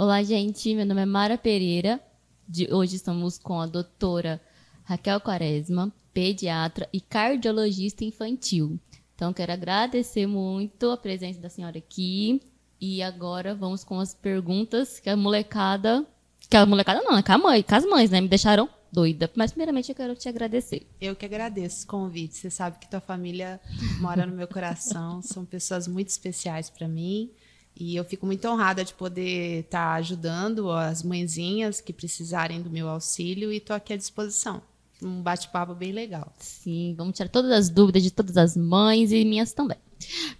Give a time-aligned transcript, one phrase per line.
[0.00, 0.72] Olá, gente.
[0.76, 2.00] Meu nome é Mara Pereira.
[2.48, 4.40] De, hoje estamos com a doutora
[4.84, 8.78] Raquel Quaresma, pediatra e cardiologista infantil.
[9.16, 12.40] Então, quero agradecer muito a presença da senhora aqui.
[12.80, 16.06] E agora vamos com as perguntas que a molecada.
[16.48, 17.22] Que a molecada não, né?
[17.24, 18.20] Com a mãe, com as mães, né?
[18.20, 19.28] Me deixaram doida.
[19.34, 20.86] Mas primeiramente eu quero te agradecer.
[21.00, 22.36] Eu que agradeço o convite.
[22.36, 23.60] Você sabe que tua família
[23.98, 25.20] mora no meu coração.
[25.22, 27.32] São pessoas muito especiais para mim.
[27.80, 32.68] E eu fico muito honrada de poder estar tá ajudando as mãezinhas que precisarem do
[32.68, 34.60] meu auxílio e estou aqui à disposição.
[35.00, 36.32] Um bate-papo bem legal.
[36.38, 39.78] Sim, vamos tirar todas as dúvidas de todas as mães e minhas também.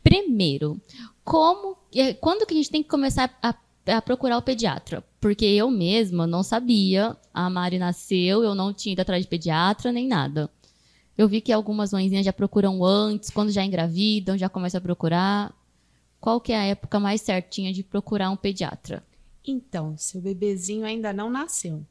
[0.02, 0.80] Primeiro,
[1.22, 1.76] como,
[2.20, 3.54] quando que a gente tem que começar a,
[3.86, 5.04] a procurar o pediatra?
[5.20, 7.16] Porque eu mesma não sabia.
[7.32, 10.50] A Mari nasceu, eu não tinha ido atrás de pediatra nem nada.
[11.16, 15.57] Eu vi que algumas mãezinhas já procuram antes, quando já engravidam, já começam a procurar
[16.20, 19.04] qual que é a época mais certinha de procurar um pediatra?
[19.46, 21.84] Então, seu bebezinho ainda não nasceu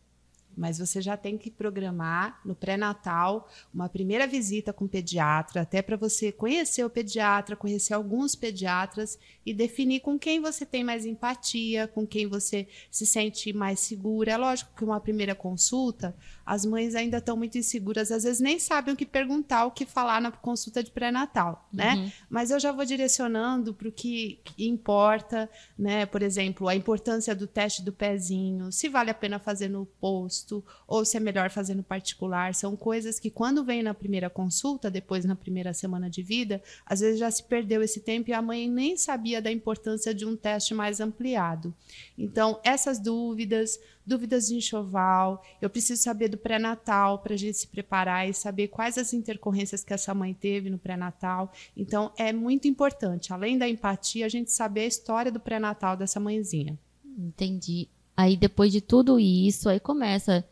[0.58, 5.84] mas você já tem que programar no pré-natal uma primeira visita com o pediatra, até
[5.84, 11.06] para você conhecer o pediatra, conhecer alguns pediatras e definir com quem você tem mais
[11.06, 14.32] empatia, com quem você se sente mais segura.
[14.32, 18.58] É lógico que uma primeira consulta, as mães ainda estão muito inseguras, às vezes nem
[18.58, 21.96] sabem o que perguntar, o que falar na consulta de pré-natal, né?
[21.96, 22.12] Uhum.
[22.30, 26.06] Mas eu já vou direcionando para o que importa, né?
[26.08, 30.47] Por exemplo, a importância do teste do pezinho, se vale a pena fazer no posto
[30.88, 32.54] ou se é melhor fazer no particular.
[32.56, 37.00] São coisas que, quando vem na primeira consulta, depois na primeira semana de vida, às
[37.00, 40.36] vezes já se perdeu esse tempo e a mãe nem sabia da importância de um
[40.36, 41.74] teste mais ampliado.
[42.18, 47.68] Então, essas dúvidas, dúvidas de enxoval, eu preciso saber do pré-natal para a gente se
[47.68, 51.52] preparar e saber quais as intercorrências que essa mãe teve no pré-natal.
[51.76, 56.20] Então, é muito importante, além da empatia, a gente saber a história do pré-natal dessa
[56.20, 56.78] mãezinha.
[57.18, 57.90] Entendi.
[58.18, 60.44] Aí depois de tudo isso, aí começa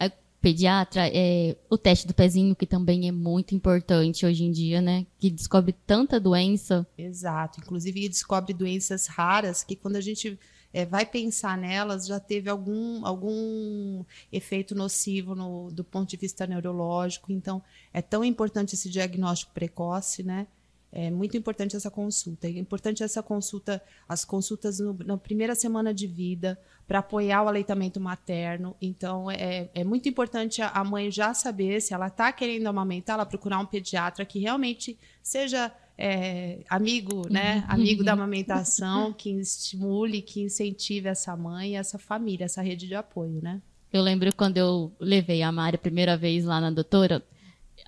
[0.00, 4.80] a pediatra, é, o teste do pezinho, que também é muito importante hoje em dia,
[4.80, 5.06] né?
[5.18, 6.86] Que descobre tanta doença.
[6.96, 7.60] Exato.
[7.60, 10.38] Inclusive descobre doenças raras que quando a gente
[10.72, 14.02] é, vai pensar nelas, já teve algum, algum
[14.32, 17.30] efeito nocivo no, do ponto de vista neurológico.
[17.30, 17.62] Então,
[17.92, 20.46] é tão importante esse diagnóstico precoce, né?
[20.92, 22.46] É muito importante essa consulta.
[22.46, 27.48] É importante essa consulta, as consultas no, na primeira semana de vida, para apoiar o
[27.48, 28.76] aleitamento materno.
[28.80, 33.24] Então, é, é muito importante a mãe já saber se ela está querendo amamentar, ela
[33.24, 37.64] procurar um pediatra que realmente seja é, amigo, né?
[37.68, 37.74] Uhum.
[37.74, 43.40] Amigo da amamentação, que estimule, que incentive essa mãe, essa família, essa rede de apoio,
[43.42, 43.62] né?
[43.90, 47.22] Eu lembro quando eu levei a Mari a primeira vez lá na doutora,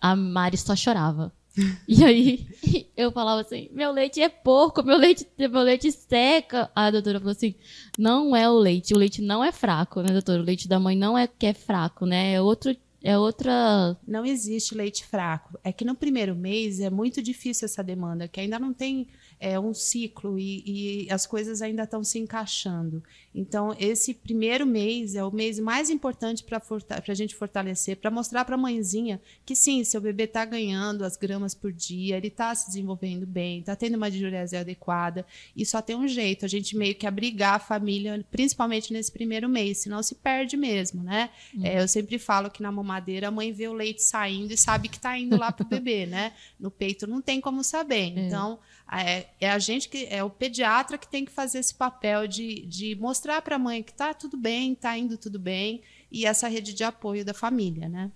[0.00, 1.32] a Mari só chorava.
[1.86, 2.46] E aí
[2.96, 6.70] eu falava assim: meu leite é porco, meu leite, meu leite seca.
[6.74, 7.54] A doutora falou assim:
[7.98, 10.42] não é o leite, o leite não é fraco, né, doutora?
[10.42, 12.34] O leite da mãe não é que é fraco, né?
[12.34, 12.76] É outro.
[13.06, 13.98] É outra.
[14.08, 15.58] Não existe leite fraco.
[15.62, 19.06] É que no primeiro mês é muito difícil essa demanda, que ainda não tem
[19.40, 23.02] é um ciclo e, e as coisas ainda estão se encaixando.
[23.34, 26.62] Então, esse primeiro mês é o mês mais importante para
[27.08, 31.16] a gente fortalecer, para mostrar para a mãezinha que sim, seu bebê está ganhando as
[31.16, 35.26] gramas por dia, ele está se desenvolvendo bem, está tendo uma diurese adequada.
[35.56, 39.48] E só tem um jeito, a gente meio que abrigar a família, principalmente nesse primeiro
[39.48, 41.30] mês, senão se perde mesmo, né?
[41.54, 41.64] Hum.
[41.64, 44.88] É, eu sempre falo que na mamadeira a mãe vê o leite saindo e sabe
[44.88, 46.32] que está indo lá para o bebê, né?
[46.58, 48.16] No peito não tem como saber.
[48.16, 48.26] É.
[48.26, 48.60] Então,
[48.92, 52.64] é, é, a gente que é o pediatra que tem que fazer esse papel de,
[52.66, 56.48] de mostrar para a mãe que está tudo bem, está indo tudo bem e essa
[56.48, 58.10] rede de apoio da família, né?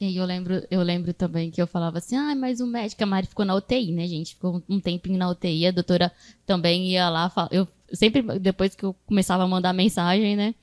[0.00, 3.06] E eu lembro, eu lembro também que eu falava assim, ah, mas o médico, a
[3.06, 4.34] Mari ficou na UTI, né, gente?
[4.34, 6.12] Ficou um tempinho na UTI, a doutora
[6.44, 10.54] também ia lá, eu sempre, depois que eu começava a mandar mensagem, né,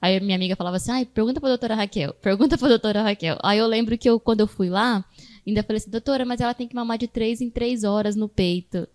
[0.00, 3.38] aí minha amiga falava assim, ai, pergunta pra doutora Raquel, pergunta pra doutora Raquel.
[3.42, 5.04] Aí eu lembro que eu, quando eu fui lá,
[5.44, 8.28] ainda falei assim, doutora, mas ela tem que mamar de três em três horas no
[8.28, 8.86] peito.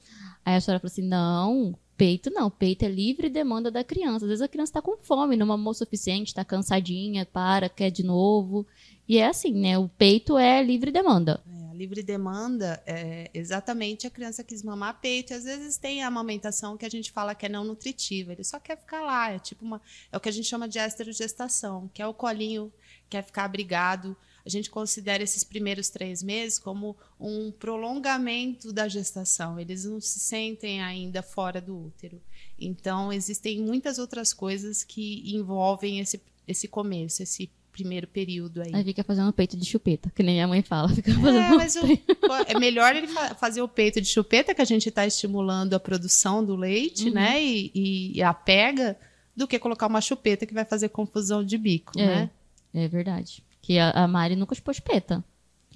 [0.45, 4.25] Aí a senhora falou assim: não, peito não, peito é livre demanda da criança.
[4.25, 7.91] Às vezes a criança está com fome, não mamou o suficiente, está cansadinha, para, quer
[7.91, 8.65] de novo.
[9.07, 9.77] E é assim, né?
[9.77, 11.41] O peito é livre demanda.
[11.47, 15.31] É, a livre demanda é exatamente a criança quis mamar peito.
[15.31, 18.31] E às vezes tem a amamentação que a gente fala que é não nutritiva.
[18.31, 19.31] Ele só quer ficar lá.
[19.31, 19.81] É tipo uma.
[20.11, 22.71] É o que a gente chama de esterogestação, que é o colinho,
[23.09, 29.59] quer ficar abrigado a gente considera esses primeiros três meses como um prolongamento da gestação.
[29.59, 32.21] Eles não se sentem ainda fora do útero.
[32.59, 38.71] Então, existem muitas outras coisas que envolvem esse, esse começo, esse primeiro período aí.
[38.73, 40.89] Aí fica fazendo peito de chupeta, que nem minha mãe fala.
[40.89, 41.81] Fica fazendo é, mas o,
[42.47, 43.07] é melhor ele
[43.37, 47.13] fazer o peito de chupeta, que a gente está estimulando a produção do leite, uhum.
[47.13, 47.41] né?
[47.41, 48.97] E, e, a pega
[49.35, 52.05] do que colocar uma chupeta que vai fazer confusão de bico, É.
[52.05, 52.29] né?
[52.73, 53.43] É verdade.
[53.61, 55.23] Que a, a Mari nunca chupou chupeta.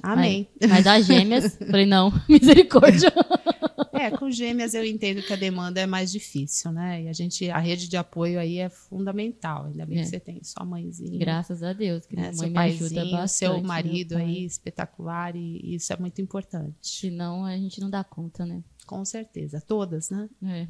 [0.04, 0.50] Amém.
[0.60, 3.14] Mas, mas as gêmeas, falei, não, misericórdia.
[3.94, 7.04] É, com gêmeas eu entendo que a demanda é mais difícil, né?
[7.04, 9.66] E a gente, a rede de apoio aí é fundamental.
[9.68, 10.02] Ainda bem É.
[10.04, 11.18] que você tem sua mãezinha.
[11.18, 12.32] Graças a Deus, que né?
[12.36, 13.32] mãe me ajuda bastante.
[13.32, 16.76] seu marido aí, espetacular, e isso é muito importante.
[16.81, 18.62] Senão a gente não dá conta, né?
[18.86, 19.62] Com certeza.
[19.66, 20.30] Todas, né?
[20.44, 20.68] É.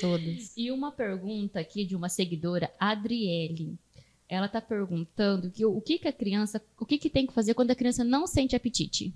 [0.00, 0.52] Todas.
[0.56, 3.78] E uma pergunta aqui de uma seguidora, Adriele.
[4.28, 7.54] Ela tá perguntando que, o que, que a criança, o que, que tem que fazer
[7.54, 9.14] quando a criança não sente apetite?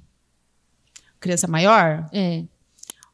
[1.19, 2.09] Criança maior?
[2.13, 2.45] É.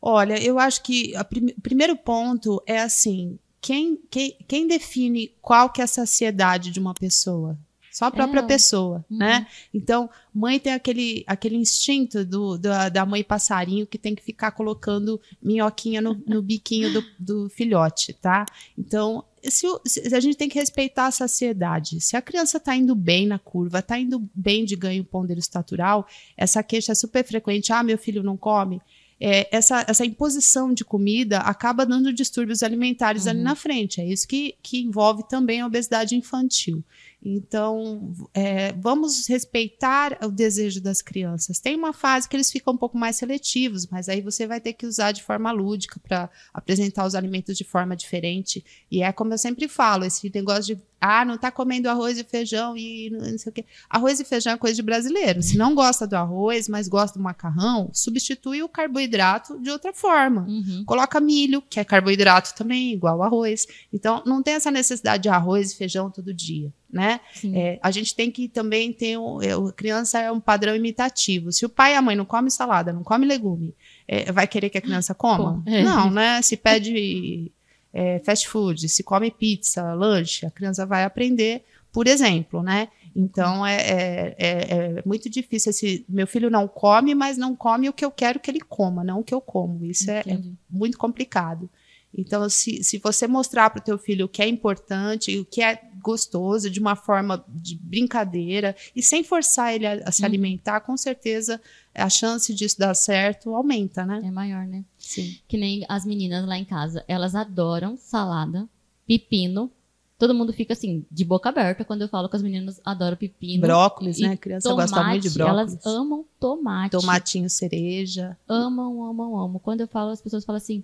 [0.00, 1.12] Olha, eu acho que
[1.56, 6.78] o primeiro ponto é assim: quem, quem, quem define qual que é a saciedade de
[6.78, 7.58] uma pessoa?
[7.90, 8.46] Só a própria É.
[8.46, 9.16] pessoa, Uhum.
[9.16, 9.46] né?
[9.72, 14.50] Então, mãe tem aquele, aquele instinto do, da, da mãe passarinho que tem que ficar
[14.50, 18.44] colocando minhoquinha no, no biquinho do, do filhote, tá?
[18.76, 22.00] Então, se, o- se a gente tem que respeitar a saciedade.
[22.00, 26.06] Se a criança está indo bem na curva, está indo bem de ganho ponderostatural,
[26.36, 27.72] essa queixa é super frequente.
[27.72, 28.80] Ah, meu filho não come.
[29.18, 33.44] É, essa, essa imposição de comida acaba dando distúrbios alimentares ali Uhum.
[33.44, 33.98] na frente.
[34.00, 36.84] É isso que, que envolve também a obesidade infantil.
[37.28, 41.58] Então, é, vamos respeitar o desejo das crianças.
[41.58, 44.74] Tem uma fase que eles ficam um pouco mais seletivos, mas aí você vai ter
[44.74, 48.64] que usar de forma lúdica para apresentar os alimentos de forma diferente.
[48.88, 52.24] E é como eu sempre falo, esse negócio de ah, não tá comendo arroz e
[52.24, 53.64] feijão e não não sei o quê.
[53.88, 55.42] Arroz e feijão é coisa de brasileiro.
[55.42, 60.46] Se não gosta do arroz, mas gosta do macarrão, substitui o carboidrato de outra forma.
[60.48, 60.84] Uhum.
[60.86, 63.66] Coloca milho, que é carboidrato também, igual arroz.
[63.92, 67.20] Então, não tem essa necessidade de arroz e feijão todo dia, né?
[67.54, 69.16] É, a gente tem que também ter.
[69.18, 71.52] Um, é, a criança é um padrão imitativo.
[71.52, 73.74] Se o pai e a mãe não comem salada, não come legume,
[74.08, 75.62] é, vai querer que a criança coma?
[75.64, 75.82] Bom, é.
[75.82, 76.42] Não, né?
[76.42, 77.52] Se pede
[77.92, 81.62] é, fast food, se come pizza, lanche, a criança vai aprender,
[81.92, 82.88] por exemplo, né?
[83.18, 84.66] Então é, é, é-
[84.98, 85.70] é muito difícil.
[85.70, 89.02] Esse, meu filho não come, mas não come o que eu quero que ele coma,
[89.02, 89.86] não o que eu como.
[89.86, 90.38] Isso é, é
[90.68, 91.70] muito complicado.
[92.16, 95.60] Então, se, se você mostrar para o teu filho o que é importante o que
[95.62, 100.26] é gostoso, de uma forma de brincadeira, e sem forçar ele a, a se Uhum.
[100.26, 101.60] alimentar, com certeza
[101.94, 104.20] a chance disso dar certo aumenta, né?
[104.24, 104.84] É maior, né?
[104.98, 105.36] Sim.
[105.48, 107.04] Que nem as meninas lá em casa.
[107.08, 108.68] Elas adoram salada,
[109.06, 109.70] pepino.
[110.18, 113.60] Todo mundo fica assim, de boca aberta quando eu falo que as meninas adoram pepino.
[113.60, 114.28] Brócolis, né?
[114.28, 115.72] A criança gosta muito de tomate, brócolis.
[115.84, 116.90] Elas amam tomate.
[116.92, 118.36] Tomatinho cereja.
[118.48, 119.58] Amam, amam, amam.
[119.58, 120.82] Quando eu falo, as pessoas falam assim,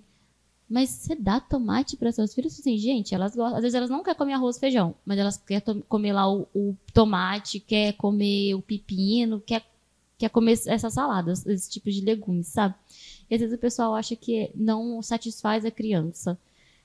[0.69, 2.59] mas você dá tomate para seus filhos?
[2.59, 3.57] Assim, gente, elas gostam.
[3.57, 6.47] Às vezes elas não querem comer arroz e feijão, mas elas querem comer lá o,
[6.53, 9.63] o tomate, quer comer o pepino, quer,
[10.17, 12.75] quer comer essas saladas, esse tipo de legumes, sabe?
[13.29, 16.37] E às vezes o pessoal acha que não satisfaz a criança.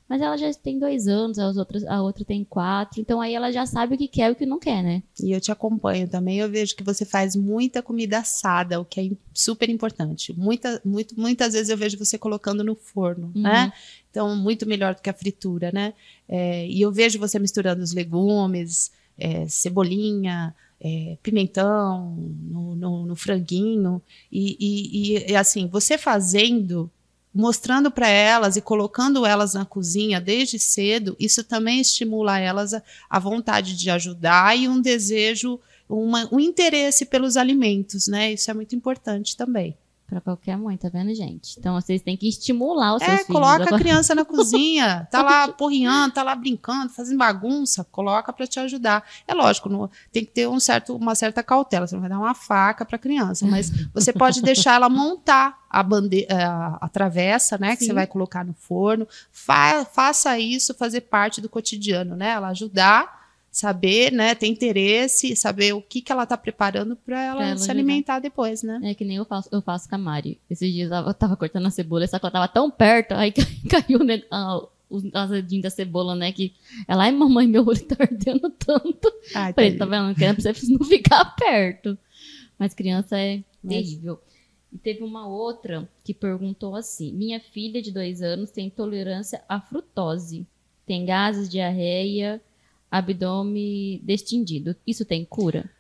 [0.09, 3.53] Mas ela já tem dois anos, as outras, a outra tem quatro, então aí ela
[3.53, 5.03] já sabe o que quer e o que não quer, né?
[5.23, 6.39] E eu te acompanho também.
[6.39, 10.33] Eu vejo que você faz muita comida assada, o que é super importante.
[10.39, 13.43] Muita, muito, muitas vezes eu vejo você colocando no forno, Uhum.
[13.43, 13.71] né?
[14.11, 15.93] Então, muito melhor do que a fritura, né?
[16.27, 23.15] É, e eu vejo você misturando os legumes, é, cebolinha, é, pimentão no, no- no
[23.17, 24.01] franguinho.
[24.33, 26.91] E- e, e, assim, você fazendo,
[27.35, 32.83] mostrando para elas e colocando elas na cozinha desde cedo, isso também estimula elas a,
[33.09, 38.33] a vontade de ajudar e um desejo, uma- um interesse pelos alimentos, né?
[38.33, 39.77] Isso é muito importante também.
[40.09, 41.57] Pra qualquer mãe, tá vendo, gente?
[41.61, 43.31] Então vocês têm que estimular os seus É, filhos.
[43.31, 48.33] coloca Agora- a criança na cozinha, tá lá porrinhando, tá lá brincando, fazendo bagunça, coloca
[48.33, 49.05] para te ajudar.
[49.27, 52.19] É lógico, não- tem que ter um certo, uma certa cautela, você não vai dar
[52.19, 56.89] uma faca para a criança, mas você pode deixar ela montar a, bande a, a
[56.89, 57.89] travessa, né, que Sim.
[57.89, 59.07] você vai colocar no forno.
[59.31, 62.31] Fa- faça isso fazer parte do cotidiano, né?
[62.31, 63.18] Ela ajudar,
[63.59, 67.57] saber, né, ter interesse, saber o que, que ela tá preparando para ela, Pra ela
[67.57, 67.73] se ajudar.
[67.73, 68.81] alimentar depois, né?
[68.85, 70.39] É que nem eu faço, eu faço com a Mari.
[70.49, 73.43] Esses dias eu tava cortando a cebola, só que ela tava tão perto, aí ca-
[73.83, 76.31] caiu né, ah, o azedinho da cebola, né?
[76.33, 76.55] Que
[76.87, 79.13] ela, ai mamãe, meu olho tá ardendo tanto.
[79.35, 80.15] Ai, Falei, tá tá vendo?
[80.15, 81.99] Que você precisa não ficar perto.
[82.59, 84.21] Mas criança é terrível.
[84.73, 89.61] E teve uma outra que perguntou assim: Minha filha de dois anos tem intolerância à
[89.61, 90.47] frutose.
[90.87, 92.41] Tem gases, diarreia,
[92.91, 94.75] abdômen distendido.
[94.87, 95.71] Isso tem cura?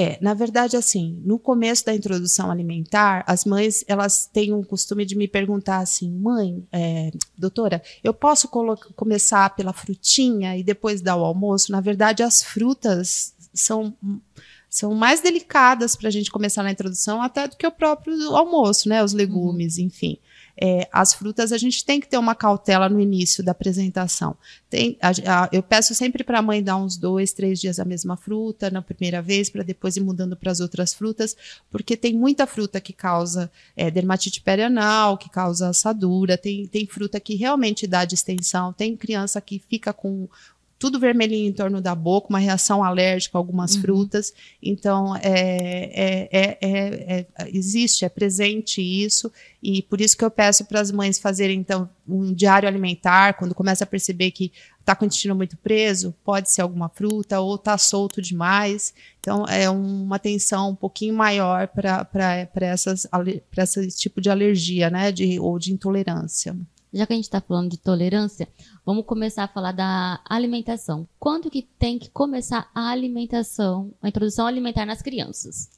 [0.00, 5.04] É, na verdade, assim, no começo da introdução alimentar, as mães elas têm um costume
[5.04, 8.48] de me perguntar assim, mãe, é, doutora, eu posso
[8.94, 11.72] começar pela frutinha e depois dar o almoço?
[11.72, 13.92] Na verdade, as frutas são
[14.70, 18.88] são mais delicadas para a gente começar na introdução até do que o próprio almoço,
[18.88, 19.02] né?
[19.02, 20.18] Os legumes, enfim.
[20.60, 24.36] É, as frutas, a gente tem que ter uma cautela no início da apresentação.
[24.68, 25.10] Tem, a,
[25.44, 28.68] a, eu peço sempre para a mãe dar uns dois, três dias a mesma fruta
[28.68, 31.36] na primeira vez, para depois ir mudando para as outras frutas,
[31.70, 37.20] porque tem muita fruta que causa é, dermatite perianal, que causa assadura, tem, tem fruta
[37.20, 40.28] que realmente dá distensão, tem criança que fica com
[40.78, 43.82] tudo vermelhinho em torno da boca, uma reação alérgica a algumas uhum.
[43.82, 44.32] frutas.
[44.62, 50.80] Então, é, é, é, existe, é presente isso, e por isso que eu peço para
[50.80, 55.06] as mães fazerem então um diário alimentar, quando começa a perceber que está com o
[55.06, 58.94] intestino muito preso, pode ser alguma fruta, ou está solto demais.
[59.20, 62.06] Então, é uma atenção um pouquinho maior para
[62.74, 65.12] esse tipo de alergia, né?
[65.12, 66.56] De, ou de intolerância
[66.92, 68.48] já que a gente está falando de tolerância,
[68.88, 71.06] vamos começar a falar da alimentação.
[71.18, 75.68] Quando que tem que começar a alimentação, a introdução alimentar nas crianças?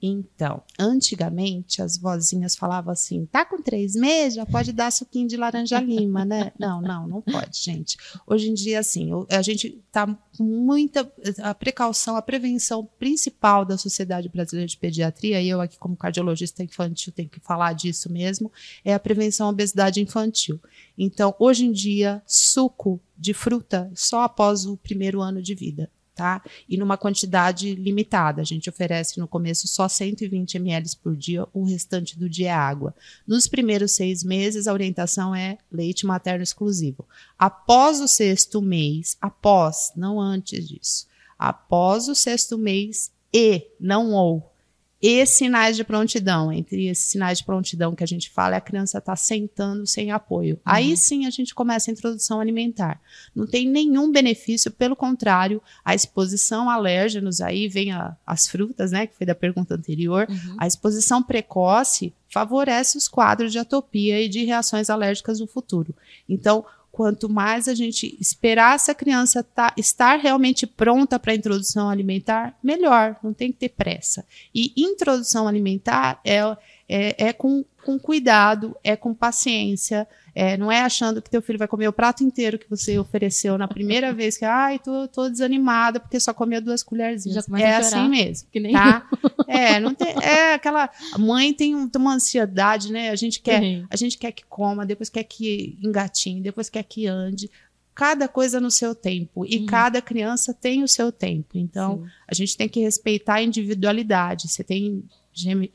[0.00, 5.36] Então, antigamente as vozinhas falavam assim: tá com três meses, já pode dar suquinho de
[5.36, 6.52] laranja lima, né?
[6.58, 7.96] Não, não, não pode, gente.
[8.26, 11.10] Hoje em dia, assim, a gente tá com muita.
[11.42, 16.62] A precaução, a prevenção principal da Sociedade Brasileira de Pediatria, e eu aqui, como cardiologista
[16.62, 18.50] infantil, tenho que falar disso mesmo,
[18.84, 20.60] é a prevenção à obesidade infantil.
[20.96, 26.42] Então, hoje em dia, suco de fruta só após o primeiro ano de vida tá?
[26.68, 28.42] E numa quantidade limitada.
[28.42, 32.52] A gente oferece no começo só 120 ml por dia, o restante do dia é
[32.52, 32.92] água.
[33.24, 37.06] Nos primeiros seis meses, a orientação é leite materno exclusivo.
[37.38, 41.06] Após o sexto mês, após, não antes disso,
[41.38, 44.52] após o sexto mês e, não ou,
[45.00, 46.52] e sinais de prontidão.
[46.52, 50.10] Entre esses sinais de prontidão que a gente fala, é a criança está sentando sem
[50.10, 50.54] apoio.
[50.56, 50.60] Uhum.
[50.64, 53.00] Aí sim a gente começa a introdução alimentar.
[53.34, 58.92] Não tem nenhum benefício, pelo contrário, a exposição a alérgenos, aí vem a, as frutas,
[58.92, 60.56] né, que foi da pergunta anterior, uhum.
[60.58, 65.94] a exposição precoce favorece os quadros de atopia e de reações alérgicas no futuro.
[66.28, 66.64] Então,
[66.98, 72.58] quanto mais a gente esperar essa criança tá, estar realmente pronta para a introdução alimentar,
[72.60, 74.26] melhor, não tem que ter pressa.
[74.52, 76.40] E introdução alimentar é,
[76.88, 81.58] é, é com, com cuidado, é com paciência, é, não é achando que teu filho
[81.58, 85.26] vai comer o prato inteiro que você ofereceu na primeira vez, que, ai, tô, tô
[85.26, 87.48] desanimada porque só comeu duas colherzinhas.
[87.58, 89.08] É assim mesmo, tá?
[89.46, 93.08] É, não tem, é aquela, a mãe tem, um, tem uma ansiedade, né?
[93.08, 93.86] A gente quer, uhum.
[93.88, 97.50] a gente quer que coma, depois quer que engatinhe, depois quer que ande
[97.94, 99.66] cada coisa no seu tempo e uhum.
[99.66, 101.56] cada criança tem o seu tempo.
[101.56, 102.10] Então, Sim.
[102.28, 104.46] a gente tem que respeitar a individualidade.
[104.46, 105.02] Você tem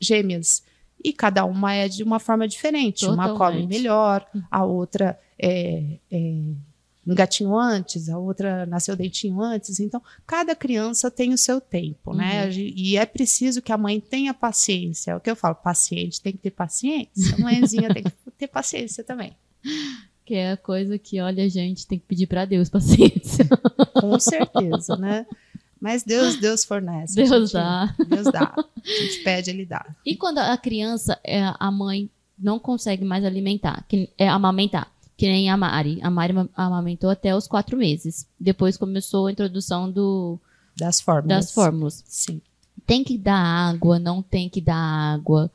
[0.00, 0.62] gêmeas
[1.04, 3.00] e cada uma é de uma forma diferente.
[3.00, 3.30] Totalmente.
[3.30, 6.34] Uma come melhor, a outra é, é,
[7.06, 9.78] engatinhou antes, a outra nasceu dentinho antes.
[9.78, 12.44] Então, cada criança tem o seu tempo, né?
[12.44, 12.48] uhum.
[12.48, 12.52] né?
[12.54, 15.12] E é preciso que a mãe tenha paciência.
[15.12, 17.34] É o que eu falo, paciente tem que ter paciência.
[17.36, 19.32] A mãezinha tem que ter paciência também.
[20.26, 23.46] Que é a coisa que, olha, a gente tem que pedir para Deus paciência.
[24.00, 25.26] Com certeza, né?
[25.80, 27.14] Mas Deus, Deus fornece.
[27.14, 27.94] Deus gente, dá.
[28.08, 28.54] Deus dá.
[28.84, 29.84] A gente pede, ele dá.
[30.04, 35.26] E quando a criança, é, a mãe não consegue mais alimentar, que, é, amamentar, que
[35.26, 36.00] nem a Mari.
[36.02, 38.26] A Mari amamentou até os quatro meses.
[38.38, 40.38] Depois começou a introdução do,
[40.76, 41.46] das fórmulas.
[41.46, 42.04] Das fórmulas.
[42.06, 42.40] Sim.
[42.86, 45.50] Tem que dar água, não tem que dar água.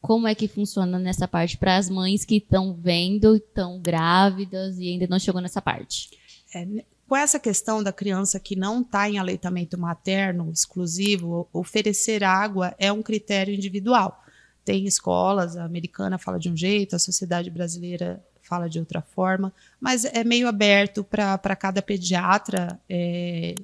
[0.00, 4.88] Como é que funciona nessa parte para as mães que estão vendo, estão grávidas e
[4.88, 6.10] ainda não chegou nessa parte?
[6.54, 6.66] É,
[7.12, 12.90] com essa questão da criança que não está em aleitamento materno exclusivo, oferecer água é
[12.90, 14.24] um critério individual.
[14.64, 19.52] Tem escolas, a americana fala de um jeito, a sociedade brasileira fala de outra forma,
[19.78, 23.56] mas é meio aberto para cada pediatra é,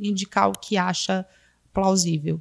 [0.00, 1.26] indicar o que acha
[1.74, 2.40] plausível.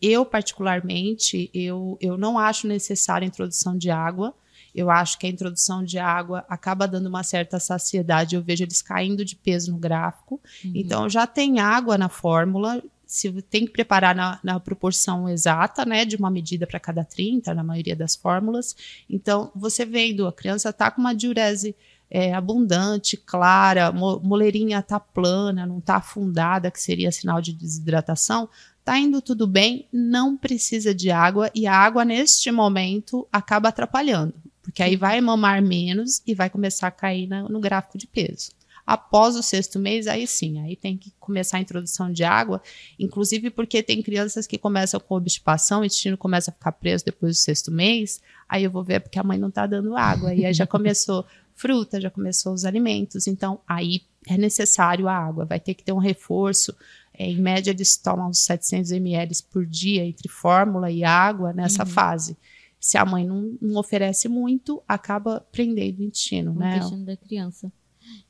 [0.00, 4.32] Eu, particularmente, eu, eu não acho necessária a introdução de água,
[4.76, 8.36] eu acho que a introdução de água acaba dando uma certa saciedade.
[8.36, 10.38] Eu vejo eles caindo de peso no gráfico.
[10.62, 10.72] Uhum.
[10.74, 12.82] Então, já tem água na fórmula.
[13.06, 17.54] Se tem que preparar na, na proporção exata, né, de uma medida para cada 30,
[17.54, 18.76] na maioria das fórmulas.
[19.08, 21.74] Então, você vendo, a criança está com uma diurese
[22.10, 28.48] é, abundante, clara, mo moleirinha está plana, não está afundada, que seria sinal de desidratação,
[28.86, 34.32] Tá indo tudo bem, não precisa de água e a água neste momento acaba atrapalhando
[34.66, 38.50] porque aí vai mamar menos e vai começar a cair na, no gráfico de peso.
[38.84, 42.60] Após o sexto mês, aí sim, aí tem que começar a introdução de água,
[42.98, 47.36] inclusive porque tem crianças que começam com obstipação, o intestino começa a ficar preso depois
[47.36, 50.44] do sexto mês, aí eu vou ver porque a mãe não está dando água, e
[50.44, 55.60] aí já começou fruta, já começou os alimentos, então aí é necessário a água, vai
[55.60, 56.74] ter que ter um reforço,
[57.14, 61.84] é, em média eles tomam uns 700 ml por dia entre fórmula e água nessa
[61.84, 61.88] uhum.
[61.88, 62.36] fase.
[62.86, 66.76] Se a mãe não, não oferece muito, acaba prendendo o intestino, O né?
[66.76, 67.72] intestino da criança.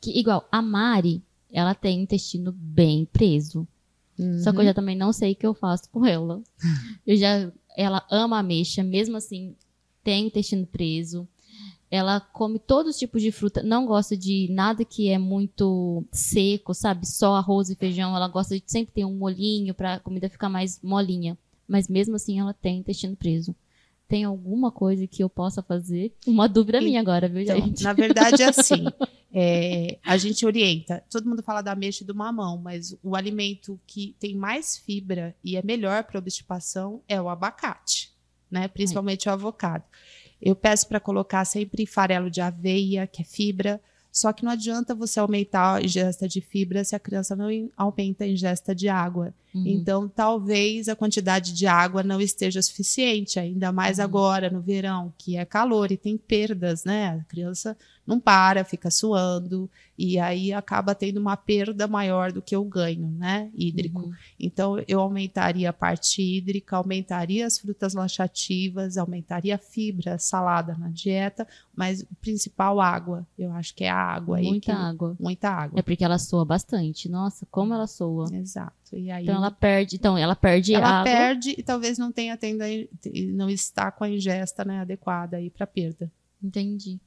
[0.01, 1.23] Que, igual, a Mari,
[1.53, 3.69] ela tem o intestino bem preso.
[4.43, 6.43] Só que eu já também não sei o que eu faço com ela.
[7.07, 9.55] Eu já, ela ama ameixa, mesmo assim,
[10.03, 11.29] tem o intestino preso.
[11.91, 16.73] Ela come todos os tipos de fruta, não gosta de nada que é muito seco,
[16.73, 17.07] sabe?
[17.07, 18.17] Só arroz e feijão.
[18.17, 21.37] Ela gosta de sempre ter um molhinho para a comida ficar mais molinha.
[21.69, 23.55] Mas mesmo assim, ela tem intestino preso.
[24.09, 26.15] Tem alguma coisa que eu possa fazer?
[26.27, 27.83] Uma dúvida minha agora, viu, Então, gente?
[27.83, 28.85] na verdade, é assim.
[29.35, 31.03] é, a gente orienta.
[31.11, 35.35] Todo mundo fala da ameixa e do mamão, mas o alimento que tem mais fibra
[35.43, 38.13] e é melhor para obstipação é o abacate,
[38.51, 38.69] né?
[38.69, 39.85] Principalmente o avocado.
[40.41, 43.81] Eu peço para colocar sempre farelo de aveia, que é fibra.
[44.13, 48.25] Só que não adianta você aumentar a ingesta de fibra se a criança não aumenta
[48.25, 49.35] a ingesta de água.
[49.57, 49.67] Uhum.
[49.67, 54.05] Então, talvez a quantidade de água não esteja suficiente, ainda mais Uhum.
[54.05, 57.19] agora no verão, que é calor e tem perdas, né?
[57.21, 62.57] A criança não para, fica suando, e aí acaba tendo uma perda maior do que
[62.57, 63.51] o ganho, né?
[63.53, 64.01] Hídrico.
[64.03, 64.13] Uhum.
[64.39, 70.89] Então, eu aumentaria a parte hídrica, aumentaria as frutas laxativas, aumentaria a fibra, salada na
[70.89, 73.27] dieta, mas o principal, água.
[73.37, 74.39] Eu acho que é a água.
[74.41, 75.17] Muita que- água.
[75.19, 75.79] Muita água.
[75.81, 77.09] É porque ela soa bastante.
[77.09, 78.29] Nossa, como ela soa.
[78.33, 78.86] Exato.
[78.95, 81.05] E aí Então ela perde, então ela perde ela água.
[81.13, 82.89] perde e talvez não tenha tendo a e
[83.35, 86.11] não está com a ingesta né, adequada aí para perda.
[86.43, 87.01] Entendi.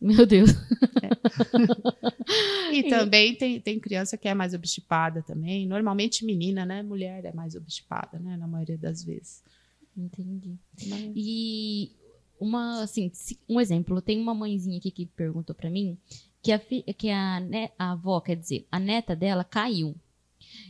[0.00, 0.50] Meu Deus.
[2.72, 5.66] E também tem, tem criança que é mais obstipada também.
[5.66, 6.82] Normalmente menina, né?
[6.82, 8.36] Mulher é mais obstipada, né?
[8.36, 9.42] Na maioria das vezes.
[9.96, 10.56] Entendi.
[10.86, 11.92] Mas- E
[12.38, 13.10] uma, assim,
[13.48, 15.98] um exemplo, tem uma mãezinha aqui que perguntou pra mim
[16.42, 19.94] que a, que a, ne- a avó, quer dizer, a neta dela caiu.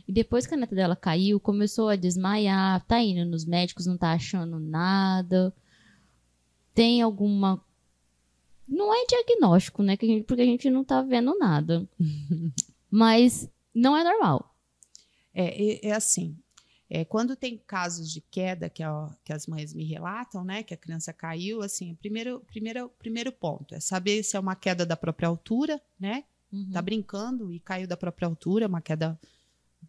[0.07, 3.97] E depois que a neta dela caiu, começou a desmaiar, tá indo nos médicos, não
[3.97, 5.53] tá achando nada.
[6.73, 7.63] Tem alguma.
[8.67, 9.97] Não é diagnóstico, né?
[9.97, 11.87] que a gente- Porque a gente não tá vendo nada.
[12.89, 14.55] Mas não é normal.
[15.33, 16.37] É, é, é assim.
[16.89, 20.61] é, quando tem casos de queda que, a- que as mães me relatam, né?
[20.63, 24.55] Que a criança caiu, assim, o primeiro, primeiro, primeiro ponto é saber se é uma
[24.55, 26.23] queda da própria altura, né?
[26.51, 26.69] Uhum.
[26.73, 29.17] tá brincando e caiu da própria altura, uma queda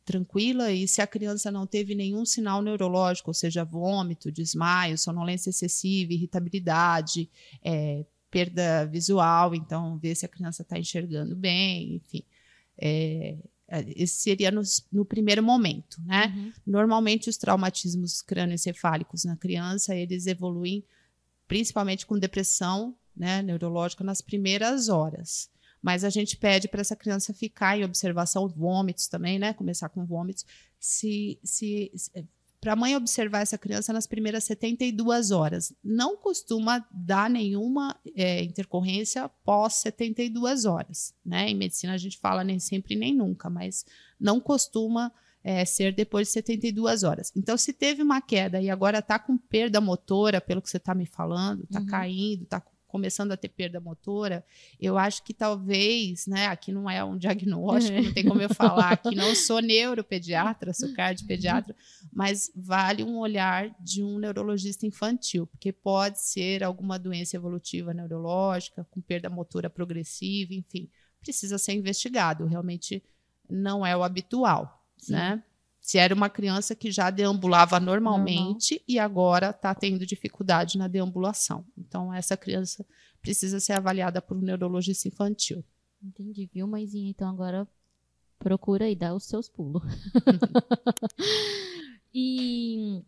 [0.04, 5.50] tranquila, e se a criança não teve nenhum sinal neurológico, ou seja, vômito, desmaio, sonolência
[5.50, 7.30] excessiva, irritabilidade,
[7.62, 12.24] é, perda visual, então ver se a criança está enxergando bem, enfim.
[12.78, 13.36] É,
[13.96, 16.32] esse seria nos- no, primeiro momento, né?
[16.34, 16.52] Uhum.
[16.66, 20.84] Normalmente os traumatismos crânioencefálicos na criança, eles evoluem
[21.46, 25.50] principalmente com depressão né, neurológica nas primeiras horas.
[25.82, 29.52] Mas a gente pede para essa criança ficar em observação, vômitos também, né?
[29.52, 30.46] Começar com vômitos.
[30.78, 31.90] Se, se,
[32.62, 35.72] para a mãe observar essa criança nas primeiras 72 horas.
[35.82, 41.12] Não costuma dar nenhuma é, intercorrência pós 72 horas.
[41.26, 41.50] Né?
[41.50, 43.84] Em medicina a gente fala nem sempre nem nunca, mas
[44.18, 47.32] não costuma é, ser depois de 72 horas.
[47.34, 50.94] Então, se teve uma queda e agora está com perda motora, pelo que você está
[50.94, 51.86] me falando, está Uhum.
[51.86, 54.44] caindo, está começando a ter perda motora,
[54.78, 58.92] eu acho que talvez, né, aqui não é um diagnóstico, não tem como eu falar,
[58.92, 61.74] aqui não sou neuropediatra, sou cardiopediatra,
[62.12, 68.86] mas vale um olhar de um neurologista infantil, porque pode ser alguma doença evolutiva neurológica,
[68.90, 73.02] com perda motora progressiva, enfim, precisa ser investigado, realmente
[73.48, 75.12] não é o habitual, Sim.
[75.14, 75.42] né?
[75.82, 81.66] Se era uma criança que já deambulava normalmente e agora está tendo dificuldade na deambulação.
[81.76, 82.86] Então, essa criança
[83.20, 85.64] precisa ser avaliada por um neurologista infantil.
[86.02, 87.10] Entendi, viu, mãezinha?
[87.10, 87.66] Então agora
[88.38, 89.82] procura e dá os seus pulos.
[92.12, 93.02] e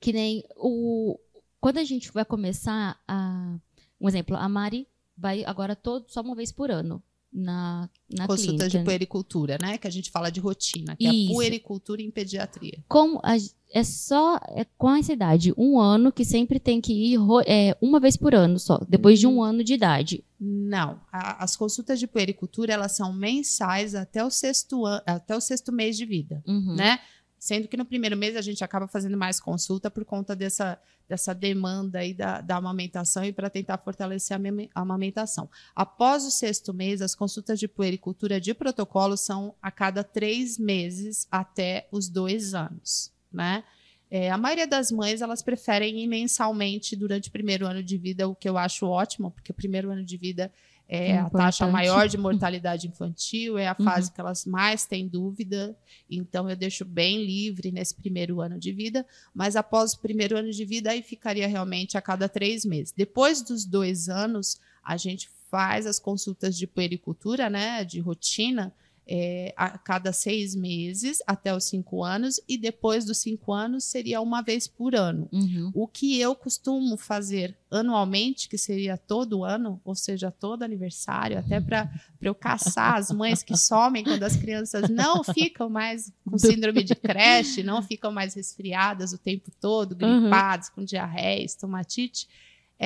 [0.00, 1.18] que nem o
[1.60, 3.58] quando a gente vai começar a
[4.00, 7.02] um exemplo, a Mari vai agora todo só uma vez por ano
[7.34, 8.78] na na Consultas clínica.
[8.78, 9.76] de puericultura, né?
[9.76, 11.32] Que a gente fala de rotina, que é Isso.
[11.32, 12.78] a puericultura em pediatria.
[12.88, 13.34] Como a-
[13.72, 17.98] é só é com essa idade, um ano que sempre tem que ir é, uma
[17.98, 19.42] vez por ano só, depois de um Hum.
[19.42, 20.22] ano de idade.
[20.38, 25.40] Não, a- as consultas de puericultura elas são mensais até o sexto an- até o
[25.40, 26.40] sexto mês de vida.
[26.46, 26.76] Uhum.
[26.76, 27.00] né?
[27.44, 31.34] Sendo que no primeiro mês a gente acaba fazendo mais consulta por conta dessa, dessa
[31.34, 35.50] demanda aí da, da amamentação e para tentar fortalecer a amame- a amamentação.
[35.76, 41.28] Após o sexto mês, as consultas de puericultura de protocolo são a cada três meses
[41.30, 43.62] até os dois anos, né?
[44.10, 48.26] É, a maioria das mães elas preferem ir mensalmente durante o primeiro ano de vida,
[48.26, 50.50] o que eu acho ótimo, porque o primeiro ano de vida
[50.88, 53.84] é, a taxa maior de mortalidade infantil, é a Uhum.
[53.84, 55.76] fase que elas mais têm dúvida.
[56.10, 60.50] Então, eu deixo bem livre nesse primeiro ano de vida, mas após o primeiro ano
[60.50, 62.92] de vida, aí ficaria realmente a cada três meses.
[62.96, 68.72] Depois dos dois anos, a gente faz as consultas de puericultura, né, de rotina,
[69.06, 74.20] é, a cada seis meses até os cinco anos, e depois dos cinco anos seria
[74.20, 75.28] uma vez por ano.
[75.32, 75.70] Uhum.
[75.74, 81.60] O que eu costumo fazer anualmente, que seria todo ano, ou seja, todo aniversário, até
[81.60, 81.90] para
[82.22, 86.94] eu caçar as mães que somem quando as crianças não ficam mais com síndrome de
[86.94, 90.20] creche, não ficam mais resfriadas o tempo todo, Uhum.
[90.22, 92.28] gripadas, com diarreia, estomatite,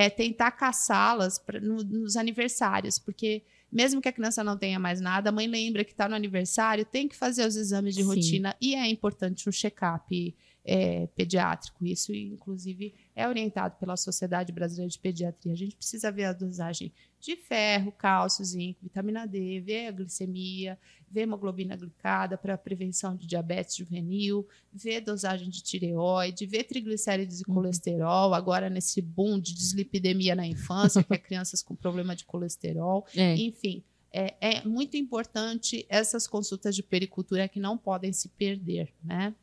[0.01, 5.27] é tentar caçá-las no- nos aniversários, porque mesmo que a criança não tenha mais nada,
[5.29, 8.07] a mãe lembra que está no aniversário, tem que fazer os exames de Sim.
[8.07, 10.33] rotina e é importante um check-up
[10.63, 11.85] é, pediátrico.
[11.85, 15.51] Isso, inclusive, é orientado pela Sociedade Brasileira de Pediatria.
[15.53, 20.79] A gente precisa ver a dosagem de ferro, cálcio, zinco, vitamina D, ver a glicemia,
[21.11, 27.43] ver hemoglobina glicada para prevenção de diabetes juvenil, ver dosagem de tireoide, ver triglicérides e
[27.47, 27.55] Uhum.
[27.55, 28.33] colesterol.
[28.33, 33.05] Agora, nesse boom de dislipidemia na infância, que é crianças com problema de colesterol.
[33.13, 33.35] É.
[33.35, 39.35] Enfim, é, é muito importante essas consultas de pericultura que não podem se perder, né?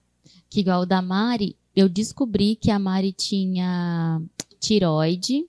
[0.48, 4.20] Que igual o da Mari, eu descobri que a Mari tinha
[4.60, 5.46] tiroide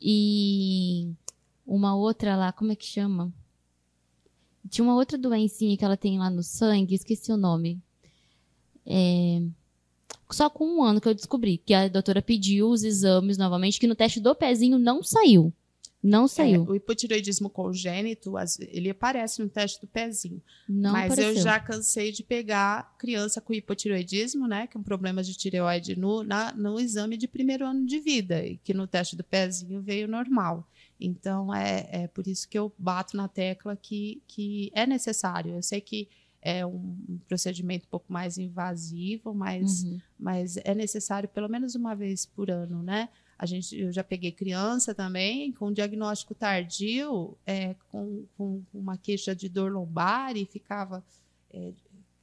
[0.00, 1.12] e
[1.66, 3.32] uma outra lá, como é que chama?
[4.68, 7.80] Tinha uma outra doencinha que ela tem lá no sangue, esqueci o nome.
[8.86, 9.42] É,
[10.30, 13.86] Só com um ano que eu descobri, que a doutora pediu os exames novamente, que
[13.86, 15.52] no teste do pezinho não saiu.
[16.02, 16.64] Não saiu.
[16.64, 18.32] É, o hipotiroidismo congênito,
[18.68, 20.40] ele aparece no teste do pezinho.
[20.68, 21.36] não mas apareceu.
[21.36, 24.66] eu já cansei de pegar criança com hipotiroidismo, né?
[24.66, 28.44] Que é um problema de tireoide no, na- no exame de primeiro ano de vida,
[28.44, 30.66] e que no teste do pezinho veio normal.
[30.98, 35.54] Então, é, é por isso que eu bato na tecla que, que é necessário.
[35.54, 36.08] Eu sei que
[36.42, 40.00] é um, um procedimento um pouco mais invasivo, mas Uhum.
[40.18, 43.08] mas é necessário pelo menos uma vez por ano, né?
[43.40, 49.34] A gente, eu já peguei criança também com diagnóstico tardio, é, com, com uma queixa
[49.34, 51.02] de dor lombar e ficava,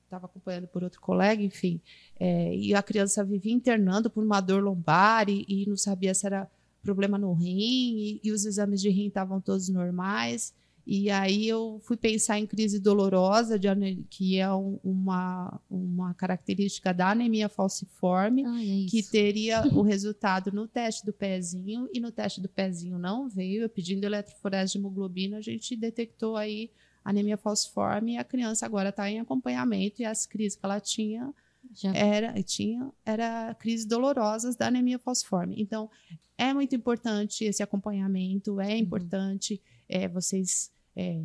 [0.03, 1.81] estava acompanhando por outro colega, enfim,
[2.19, 6.27] é, e a criança vivia internando por uma dor lombar e, e não sabia se
[6.27, 6.47] era
[6.83, 10.53] problema no rim e, e os exames de rim estavam todos normais.
[10.89, 13.67] E aí eu fui pensar em crise dolorosa, de
[14.09, 20.49] que é um- uma, uma característica da anemia falciforme, Ai, é que teria o resultado
[20.49, 23.63] no teste do pezinho, e no teste do pezinho não veio.
[23.63, 26.71] Eu pedindo eletroforese de hemoglobina, a gente detectou aí
[27.03, 31.33] anemia falciforme e a criança agora está em acompanhamento e as crises que ela tinha
[31.73, 35.55] Já- era tinha era crises dolorosas da anemia falciforme.
[35.57, 35.89] Então
[36.37, 41.21] é muito importante esse acompanhamento, é importante é, vocês é,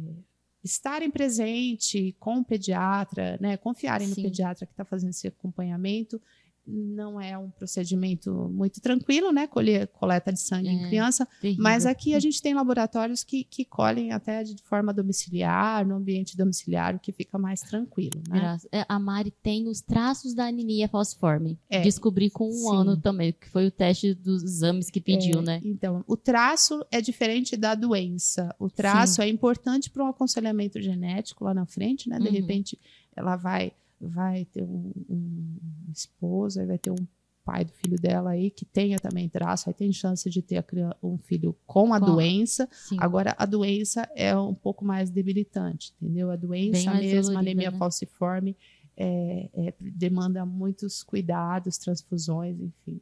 [0.63, 3.57] estarem presente com o pediatra, né?
[3.57, 4.23] Confiarem no Sim.
[4.23, 6.21] pediatra que está fazendo esse acompanhamento.
[6.65, 9.49] Não é um procedimento muito tranquilo, né?
[9.49, 11.63] Colher coleta de sangue em É, criança, terrível.
[11.63, 16.37] mas aqui a gente tem laboratórios que, que colhem até de forma domiciliar, no ambiente
[16.37, 18.57] domiciliar, o que fica mais tranquilo, né?
[18.71, 21.59] É, A Mari tem os traços da anemia falciforme.
[21.69, 22.77] É, Descobri com um sim.
[22.77, 25.61] ano também, que foi o teste dos exames que pediu, É, né?
[25.65, 28.55] Então, o traço é diferente da doença.
[28.59, 32.19] O traço é importante para um aconselhamento genético lá na frente, né?
[32.21, 32.33] De Uhum.
[32.33, 32.79] repente,
[33.17, 33.73] ela vai,
[34.03, 35.57] vai ter um, um
[35.93, 37.07] esposo, aí vai ter um
[37.45, 40.63] pai do filho dela aí que tenha também traço, aí tem chance de ter a
[40.63, 42.69] crian- um filho com a Com doença.
[42.73, 42.97] Sim.
[43.01, 46.31] Agora, a doença é um pouco mais debilitante, entendeu?
[46.31, 47.79] A doença mesmo, a anemia né?
[47.79, 48.57] falciforme,
[48.97, 53.01] é, é, demanda muitos cuidados, transfusões, enfim.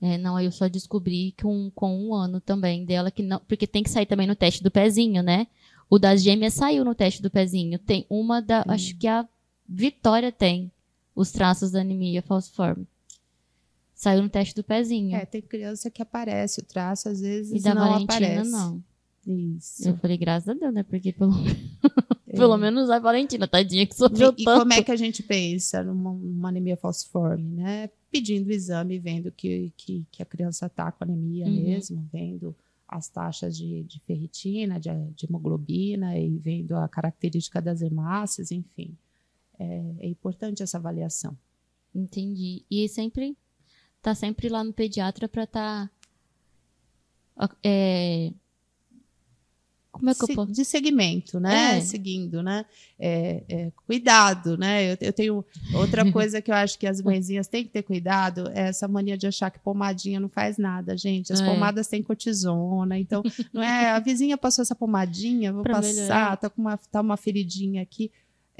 [0.00, 3.68] É, não, aí eu só descobri com, com um ano também dela, que não, porque
[3.68, 5.46] tem que sair também no teste do pezinho, né?
[5.88, 7.78] O das gêmeas saiu no teste do pezinho.
[7.78, 9.28] Tem uma da, acho que a
[9.68, 10.70] Vitória tem
[11.14, 12.86] os traços da anemia falciforme.
[13.94, 15.14] Saiu no teste do pezinho.
[15.14, 18.50] É, tem criança que aparece o traço, às vezes e da não Valentina, aparece.
[18.50, 18.82] não.
[19.24, 19.88] Isso.
[19.88, 20.82] Eu falei, graças a Deus, né?
[20.82, 21.32] Porque pelo,
[22.26, 22.36] É.
[22.36, 24.60] pelo menos a Valentina, tadinha, que E, sofreu e tanto.
[24.60, 27.88] como é que a gente pensa numa, numa anemia falciforme, né?
[28.10, 31.52] Pedindo o exame, vendo que, que, que a criança está com anemia Uhum.
[31.62, 32.54] mesmo, vendo
[32.88, 38.96] as taxas de, de ferritina, de, de hemoglobina e vendo a característica das hemácias, enfim.
[40.00, 41.36] É, é importante essa avaliação.
[41.94, 42.64] Entendi.
[42.70, 43.36] E sempre
[44.00, 45.90] tá sempre lá no pediatra pra tá
[47.36, 48.32] ó, é,
[49.92, 50.50] Como é que eu posso?
[50.52, 51.76] de segmento, né?
[51.76, 51.80] É.
[51.82, 52.64] Seguindo, né?
[52.98, 54.92] É, é, cuidado, né?
[54.92, 55.44] Eu, eu tenho
[55.74, 59.18] outra coisa que eu acho que as mãezinhas têm que ter cuidado é essa mania
[59.18, 61.30] de achar que pomadinha não faz nada, gente.
[61.32, 61.44] As É.
[61.46, 63.22] pomadas têm cortisona, então
[63.52, 66.36] não é a vizinha passou essa pomadinha, vou Pra passar, melhorar.
[66.38, 68.10] tá com uma tá uma feridinha aqui.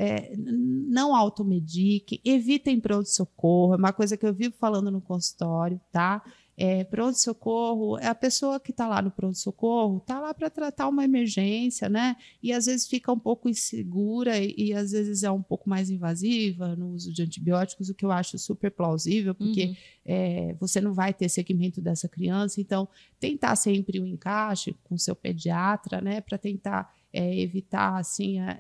[0.05, 6.23] É, não automediquem, evitem pronto-socorro, é uma coisa que eu vivo falando no consultório, tá?
[6.55, 11.05] É, pronto-socorro, é a pessoa que está lá no pronto-socorro, está lá para tratar uma
[11.05, 12.17] emergência, né?
[12.43, 15.89] E às vezes fica um pouco insegura e, e às vezes é um pouco mais
[15.89, 19.75] invasiva no uso de antibióticos, o que eu acho super plausível, porque Uhum.
[20.05, 22.87] é, você não vai ter segmento dessa criança, então
[23.19, 28.59] tentar sempre o encaixe com seu pediatra, né, para tentar é, evitar assim, é,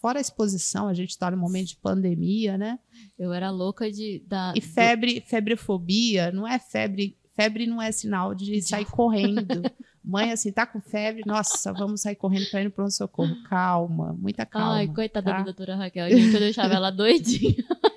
[0.00, 2.78] fora a exposição, a gente está no momento de pandemia, né?
[3.18, 4.22] Eu era louca de.
[4.26, 9.62] Da, E febre, febrefobia, não é febre, febre não é sinal de sair correndo.
[10.02, 13.36] Mãe, assim, tá com febre, nossa, vamos sair correndo para ir no pronto-socorro.
[13.44, 14.76] Calma, muita calma.
[14.76, 15.38] Ai, coitada tá?
[15.38, 17.54] da doutora Raquel, gente, eu deixava ela doidinha.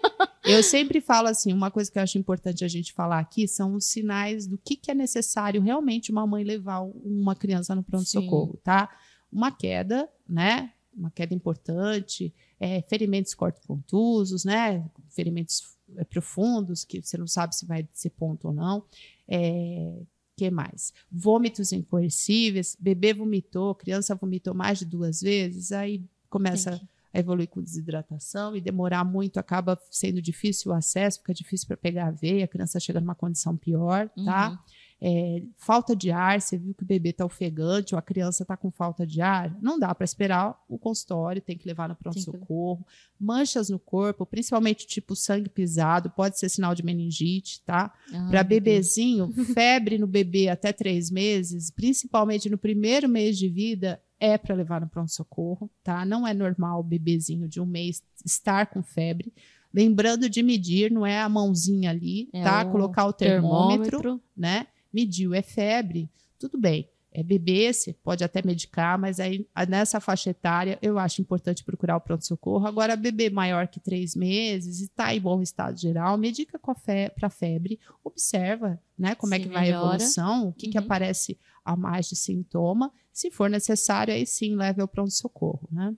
[0.46, 3.76] Eu sempre falo assim, uma coisa que eu acho importante a gente falar aqui são
[3.76, 8.60] os sinais do que, que é necessário realmente uma mãe levar uma criança no pronto-socorro,
[8.62, 8.90] tá?
[9.32, 10.72] Uma queda, né?
[10.96, 14.86] Uma queda importante, é, ferimentos cortocontusos, né?
[15.10, 18.84] Ferimentos é, profundos, que você não sabe se vai ser ponto ou não.
[19.28, 20.02] É,
[20.36, 20.94] que mais?
[21.12, 26.82] Vômitos incoercíveis, bebê vomitou, criança vomitou mais de duas vezes, aí começa
[27.14, 31.78] a evoluir com desidratação e demorar muito acaba sendo difícil o acesso, fica difícil para
[31.78, 34.50] pegar a veia, a criança chega numa condição pior, tá?
[34.50, 34.58] Uhum.
[35.06, 38.56] É, falta de ar, você viu que o bebê está ofegante ou a criança está
[38.56, 42.88] com falta de ar, não dá para esperar o consultório, tem que levar no pronto-socorro.
[43.20, 47.94] Manchas no corpo, principalmente tipo sangue pisado, pode ser sinal de meningite, tá?
[48.14, 54.02] Ai, Para bebezinho, febre no bebê até três meses, principalmente no primeiro mês de vida,
[54.22, 56.06] é para levar no pronto-socorro, tá?
[56.06, 59.34] Não é normal o bebezinho de um mês estar com febre.
[59.74, 62.64] Lembrando de medir, não é a mãozinha ali, É tá?
[62.64, 64.68] Colocar o termômetro, né?
[64.94, 66.88] Mediu, é febre, tudo bem.
[67.16, 71.64] É bebê, você pode até medicar, mas aí a- nessa faixa etária eu acho importante
[71.64, 72.66] procurar o pronto-socorro.
[72.66, 77.30] Agora, bebê maior que três meses e está em bom estado geral, medica fe para
[77.30, 79.96] febre, observa né, como é Se que vai a melhora.
[79.96, 80.84] evolução, o que, que Uhum.
[80.86, 82.92] aparece a mais de sintoma.
[83.12, 85.70] Se for necessário, aí sim leve ao pronto-socorro.
[85.72, 85.96] Né?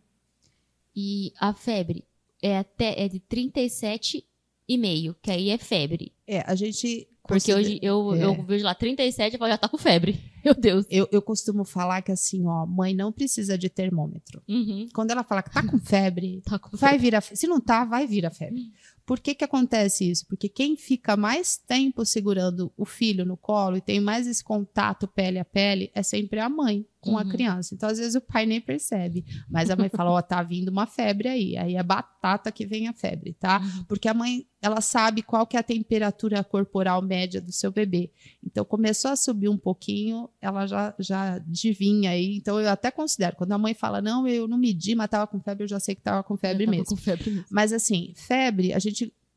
[0.93, 2.03] E a febre
[2.41, 6.11] é até é de 37,5, que aí é febre.
[6.27, 7.07] É, a gente.
[7.27, 8.23] Porque hoje eu, é.
[8.25, 10.19] eu vejo lá 37 e falo, já tá com febre.
[10.45, 10.85] Meu Deus.
[10.89, 14.41] Eu, eu costumo falar que assim, ó, mãe não precisa de termômetro.
[14.47, 14.87] Uhum.
[14.93, 17.05] Quando ela fala que tá com febre, Tá com vai febre.
[17.09, 18.71] vir a fe- Se não tá, vai vir a febre.
[19.05, 20.25] Por que que acontece isso?
[20.27, 25.07] Porque quem fica mais tempo segurando o filho no colo e tem mais esse contato
[25.07, 27.29] pele a pele é sempre a mãe com a Uhum.
[27.29, 27.75] criança.
[27.75, 29.23] Então, às vezes, o pai nem percebe.
[29.47, 31.55] Mas a mãe fala, ó, tá vindo uma febre aí.
[31.55, 33.61] Aí é batata que vem a febre, tá?
[33.61, 33.83] Uhum.
[33.83, 38.09] Porque a mãe, ela sabe qual que é a temperatura corporal média do seu bebê.
[38.43, 42.37] Então, começou a subir um pouquinho, ela já, já adivinha aí.
[42.37, 45.39] Então, eu até considero, quando a mãe fala, não, eu não medi, mas tava com
[45.39, 46.85] febre, eu já sei que tava com febre tava mesmo.
[46.87, 47.45] com febre mesmo.
[47.51, 48.94] Mas assim, febre a gente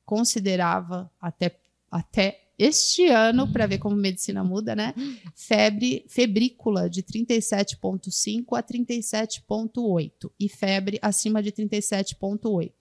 [0.09, 1.55] considerava até,
[1.90, 4.94] até este ano, para ver como medicina muda, né?
[5.35, 12.73] Febre febrícula de 37,5 a 37,8 e febre acima de 37,8.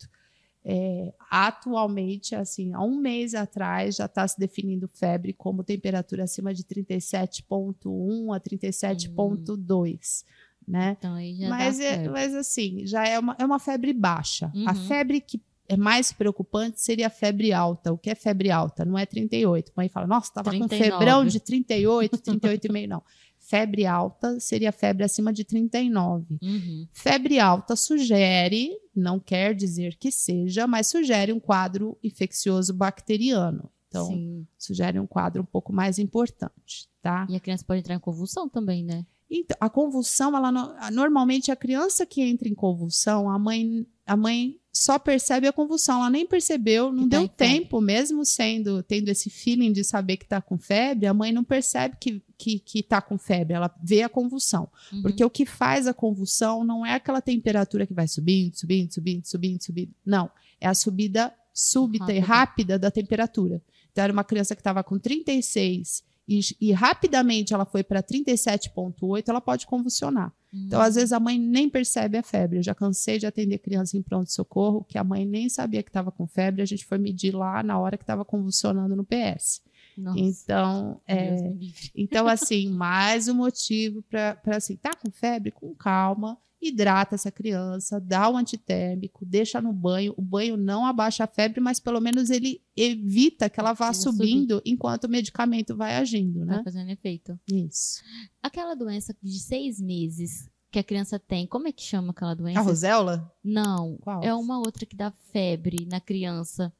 [0.69, 6.53] É, atualmente, assim, há um mês atrás já está se definindo febre como temperatura acima
[6.53, 10.23] de 37,1 a 37,2,
[10.67, 10.95] né?
[10.97, 12.09] Então aí já Mas, dá é- febre.
[12.09, 14.51] mas assim, já é uma, é uma febre baixa.
[14.65, 14.87] A Uhum.
[14.87, 17.91] febre que é mais preocupante seria a febre alta.
[17.93, 18.85] O que é febre alta?
[18.85, 19.69] Não é 38.
[19.69, 20.77] A mãe fala, nossa, estava com 39.
[20.91, 22.87] febrão de 38, 38,5.
[22.87, 23.03] Não.
[23.39, 26.37] Febre alta seria febre acima de 39.
[26.41, 26.87] Uhum.
[26.91, 33.69] Febre alta sugere, não quer dizer que seja, mas sugere um quadro infeccioso bacteriano.
[33.87, 34.45] Então, Sim.
[34.57, 37.25] sugere um quadro um pouco mais importante, tá?
[37.29, 39.05] E a criança pode entrar em convulsão também, né?
[39.29, 44.15] Então, a convulsão, ela no- normalmente a criança que entra em convulsão, a mãe, a
[44.17, 47.59] mãe só percebe a convulsão, ela nem percebeu, não Que tá deu em febre.
[47.59, 51.43] tempo, mesmo sendo tendo esse feeling de saber que está com febre, a mãe não
[51.43, 55.01] percebe que que que está com febre, ela vê a convulsão, Uhum.
[55.01, 59.25] porque o que faz a convulsão não é aquela temperatura que vai subindo, subindo, subindo,
[59.25, 60.29] subindo, subindo, não,
[60.61, 62.27] é a subida súbita e Rápida.
[62.33, 63.61] rápida da temperatura.
[63.91, 69.23] Então era uma criança que estava com 36 e, e rapidamente ela foi para 37,8,
[69.27, 70.31] ela pode convulsionar.
[70.53, 72.59] Então, às vezes, a mãe nem percebe a febre.
[72.59, 76.11] Eu já cansei de atender criança em pronto-socorro, que a mãe nem sabia que estava
[76.11, 79.61] com febre, a gente foi medir lá na hora que estava convulsionando no PS.
[79.97, 81.53] Nossa, Então, é,
[81.95, 87.99] então, assim, mais um motivo para assim, tá com febre, com calma, hidrata essa criança,
[87.99, 90.13] dá o antitérmico, deixa no banho.
[90.17, 94.61] O banho não abaixa a febre, mas pelo menos ele evita que ela vá subindo
[94.65, 96.63] enquanto o medicamento vai agindo, Vai né?
[96.63, 97.39] fazendo efeito.
[97.47, 98.01] Isso.
[98.41, 102.59] Aquela doença de seis meses que a criança tem, como é que chama aquela doença?
[102.59, 103.31] A Rosella?
[103.43, 104.21] Não, Qual?
[104.23, 106.73] é uma outra que dá febre na criança.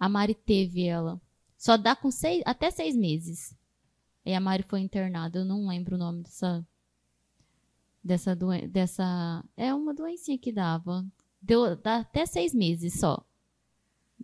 [0.00, 1.20] A Mari teve ela.
[1.58, 3.54] Só dá com seis, até seis meses.
[4.24, 5.38] E a Mari foi internada.
[5.38, 6.66] Eu não lembro o nome dessa.
[8.06, 8.68] Dessa doença.
[8.68, 11.04] Dessa, é uma doencinha que dava.
[11.42, 13.24] Deu, dá até seis meses só.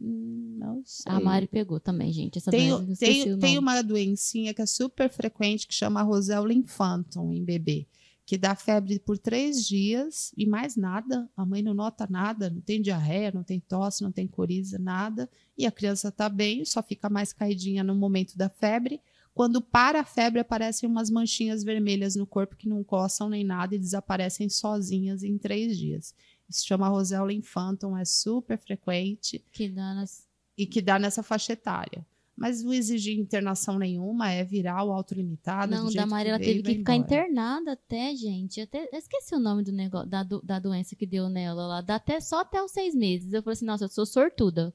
[0.00, 1.12] Hum, Não sei.
[1.12, 2.38] A Mari pegou também, gente.
[2.38, 3.04] Essa Tem, doença.
[3.04, 7.86] tem, tem uma doencinha que é super frequente que chama Rosella infantum em bebê,
[8.24, 11.28] que dá febre por três dias e mais nada.
[11.36, 15.28] A mãe não nota nada, não tem diarreia, não tem tosse, não tem coriza, nada.
[15.58, 19.00] E a criança está bem, só fica mais caidinha no momento da febre.
[19.34, 23.74] Quando para a febre, aparecem umas manchinhas vermelhas no corpo que não coçam nem nada
[23.74, 26.14] e desaparecem sozinhas em três dias.
[26.48, 30.26] Isso chama Rosella infantum, é super frequente Que dá nas.
[30.58, 32.04] e que dá nessa faixa etária.
[32.36, 35.76] Mas não exige internação nenhuma, é viral, autolimitada.
[35.76, 37.06] Não, da jeito Mari ela teve que ficar embora.
[37.22, 38.60] internada até, gente.
[38.60, 41.80] Até, eu esqueci o nome do negócio, da, do- da doença que deu nela lá.
[41.82, 43.32] Dá até, só até os seis meses.
[43.32, 44.74] Eu falei assim, nossa, eu sou sortuda.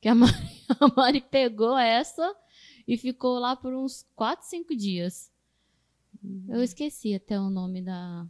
[0.00, 0.36] Que a Mari,
[0.78, 2.34] a Mari pegou essa
[2.88, 5.30] e ficou lá por uns quatro, cinco dias.
[6.48, 8.26] Eu esqueci até o nome da,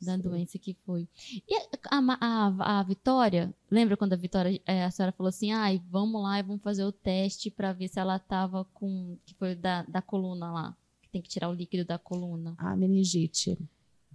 [0.00, 1.08] da doença que foi.
[1.48, 1.56] E
[1.90, 6.22] a, a, a Vitória, lembra quando a Vitória, eh, a senhora falou assim, ai, vamos
[6.22, 9.82] lá e vamos fazer o teste pra ver se ela tava com, que foi da,
[9.82, 12.54] da coluna lá, que tem que tirar o líquido da coluna.
[12.56, 13.58] A meningite.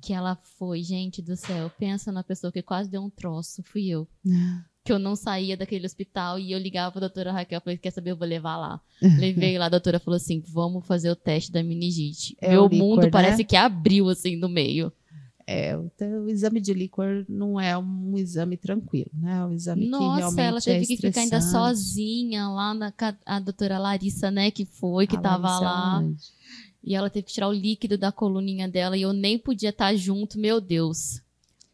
[0.01, 3.87] Que ela foi, gente do céu, pensa na pessoa que quase deu um troço, fui
[3.87, 4.07] eu.
[4.83, 8.11] Que eu não saía daquele hospital e eu ligava pra doutora Raquel, falei, quer saber,
[8.11, 8.81] eu vou levar lá.
[9.01, 12.35] Levei lá, a doutora falou assim, vamos fazer o teste da meningite.
[12.41, 13.09] É Meu o líquor, mundo né?
[13.09, 14.91] parece que abriu, assim, no meio.
[15.45, 19.39] É, o, te- o exame de líquor não é um exame tranquilo, né?
[19.39, 22.93] É um exame que Nossa, realmente ela teve é que ficar ainda sozinha lá na
[23.25, 25.97] a doutora Larissa, né, que foi, que A tava Larissa lá.
[25.99, 26.23] Lande.
[26.83, 29.95] E ela teve que tirar o líquido da coluninha dela e eu nem podia estar
[29.95, 31.21] junto, meu Deus.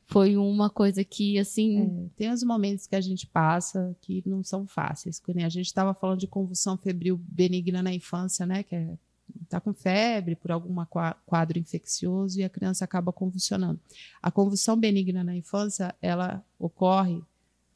[0.09, 4.43] Foi uma coisa que, assim, É, tem os momentos que a gente passa que não
[4.43, 5.21] são fáceis.
[5.35, 8.63] nem A gente estava falando de convulsão febril benigna na infância, né?
[8.63, 8.97] Que é
[9.47, 10.75] tá com febre por algum
[11.25, 13.79] quadro infeccioso e a criança acaba convulsionando.
[14.21, 17.21] A convulsão benigna na infância, ela ocorre.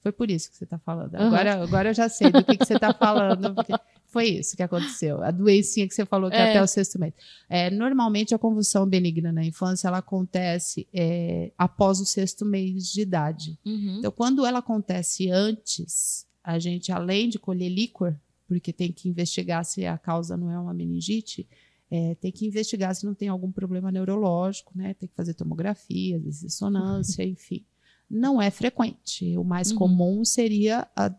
[0.01, 1.13] Foi por isso que você está falando.
[1.13, 1.27] Uhum.
[1.27, 3.55] Agora, agora eu já sei do que, que você está falando.
[3.55, 3.73] porque
[4.13, 5.21] foi isso que aconteceu.
[5.23, 6.49] A doencinha que você falou que é É.
[6.51, 7.13] até o sexto mês.
[7.49, 13.01] É, normalmente a convulsão benigna na infância ela acontece é, após o sexto mês de
[13.01, 13.57] idade.
[13.65, 13.97] uhum.
[13.99, 18.15] Então, quando ela acontece antes, a gente, além de colher líquor,
[18.47, 21.47] porque tem que investigar se a causa não é uma meningite,
[21.89, 24.93] é, tem que investigar se não tem algum problema neurológico, né?
[24.95, 27.63] Tem que fazer tomografia, ressonância, enfim.
[28.09, 29.35] Não é frequente.
[29.37, 29.77] O mais Uhum.
[29.77, 31.11] comum seria a,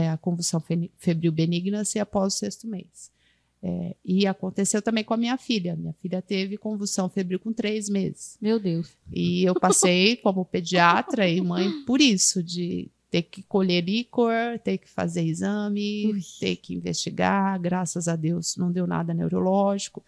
[0.00, 3.10] é, a convulsão fe- febril benigna ser após o sexto mês.
[3.62, 5.76] É, e aconteceu também com a minha filha.
[5.76, 8.38] Minha filha teve convulsão febril com três meses.
[8.40, 8.96] Meu Deus.
[9.12, 14.78] E eu passei como pediatra e mãe por isso, de ter que colher líquor, ter
[14.78, 16.20] que fazer exame, Ui.
[16.38, 17.60] ter que investigar.
[17.60, 20.02] Graças a Deus não deu nada neurológico.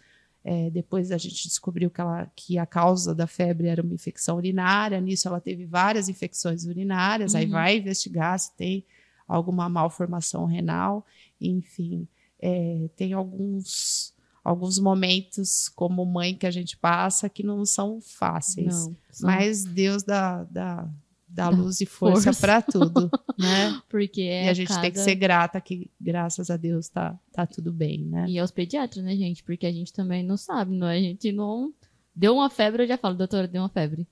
[0.44, 4.36] É, depois a gente descobriu que, ela, que a causa da febre era uma infecção
[4.38, 4.98] urinária.
[5.00, 7.34] Nisso ela teve várias infecções urinárias.
[7.34, 7.50] Aí Uhum.
[7.52, 8.82] vai investigar se tem
[9.34, 11.04] alguma malformação renal.
[11.40, 12.06] Enfim,
[12.40, 14.12] é, tem alguns
[14.44, 18.86] alguns momentos como mãe que a gente passa que não são fáceis.
[18.86, 18.96] Não.
[19.20, 20.88] Mas Deus dá, dá, dá
[21.28, 22.40] Dá luz e força força.
[22.40, 23.80] para tudo, né?
[23.88, 27.16] Porque é e a gente tem que cada- ser grata que, graças a Deus, tá,
[27.32, 28.26] tá tudo bem, né?
[28.28, 29.42] E aos pediatras, né, gente?
[29.44, 30.96] Porque a gente também não sabe, não é?
[30.98, 31.72] A gente não.
[32.14, 34.06] Deu uma febre, eu já falo, doutora, deu uma febre.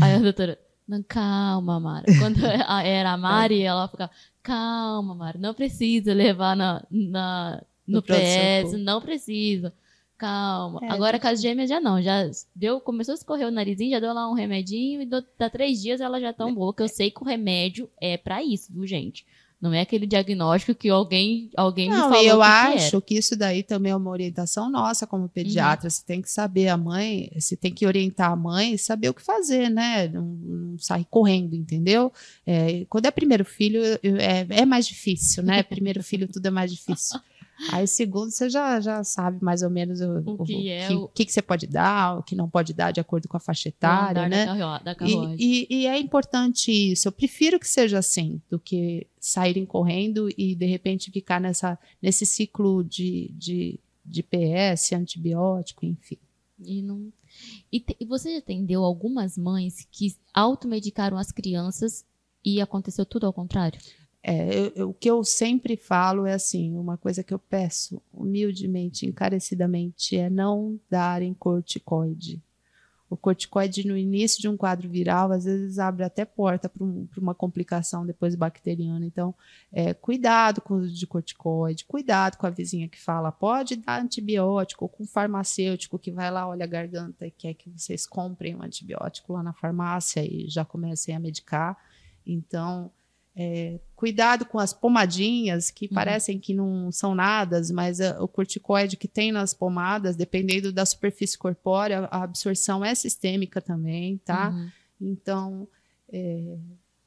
[0.00, 2.06] Aí a doutora, não, calma, Mara.
[2.18, 4.10] Quando era a Mari, ela ficava,
[4.42, 8.02] calma, Mara, não precisa levar na, na, no, No.
[8.02, 9.72] PS, não precisa.
[10.16, 10.80] Calma.
[10.82, 11.22] É, Agora gente.
[11.22, 14.28] com as gêmeas já não, já deu, começou a escorrer o narizinho, já deu lá
[14.28, 17.22] um remedinho e do, dá três dias ela já tão boa, que eu sei que
[17.22, 19.24] o remédio é pra isso, viu, gente?
[19.60, 23.02] Não é aquele diagnóstico que alguém, alguém me Não, falou e eu que acho era.
[23.02, 25.90] que isso daí também é uma orientação nossa como pediatra.
[25.90, 29.14] Você tem que saber a mãe, você tem que orientar a mãe e saber o
[29.14, 30.06] que fazer, né?
[30.08, 32.12] Não, não sair correndo, entendeu?
[32.46, 35.62] É, quando é primeiro filho, é, é mais difícil, né?
[35.68, 37.18] Primeiro filho tudo é mais difícil.
[37.72, 40.94] Aí, segundo, você já, já sabe mais ou menos o, O que o, é que,
[40.94, 43.40] o- que, que você pode dar, o que não pode dar de acordo com a
[43.40, 44.46] faixa etária, né?
[44.46, 45.36] Da, carruagem, da carruagem.
[45.40, 47.08] E, e- e é importante isso.
[47.08, 52.24] Eu prefiro que seja assim do que saírem correndo e de repente ficar nessa, nesse
[52.24, 56.16] ciclo de, de, de PS, antibiótico, enfim.
[56.64, 57.12] E, não...
[57.72, 62.04] e, te- e você já atendeu algumas mães que automedicaram as crianças
[62.44, 63.80] e aconteceu tudo ao contrário?
[64.22, 68.02] É, eu- eu- o que eu sempre falo é assim: uma coisa que eu peço
[68.12, 72.42] humildemente, encarecidamente, é não darem corticoide.
[73.10, 77.08] O corticoide, no início de um quadro viral, às vezes abre até porta para um-
[77.16, 79.06] uma complicação depois bacteriana.
[79.06, 79.34] Então,
[79.72, 84.02] é, cuidado com o uso de corticoide, cuidado com a vizinha que fala, pode dar
[84.02, 88.04] antibiótico, ou com o farmacêutico que vai lá, olha a garganta e quer que vocês
[88.06, 91.78] comprem um antibiótico lá na farmácia e já comecem a medicar.
[92.26, 92.90] Então,
[93.40, 95.94] é, cuidado com as pomadinhas que Uhum.
[95.94, 100.84] parecem que não são nada, mas ah, o corticoide que tem nas pomadas, dependendo da
[100.84, 104.50] superfície corpórea, a absorção é sistêmica também, tá?
[104.50, 104.70] Uhum.
[105.00, 105.68] Então,
[106.12, 106.56] é,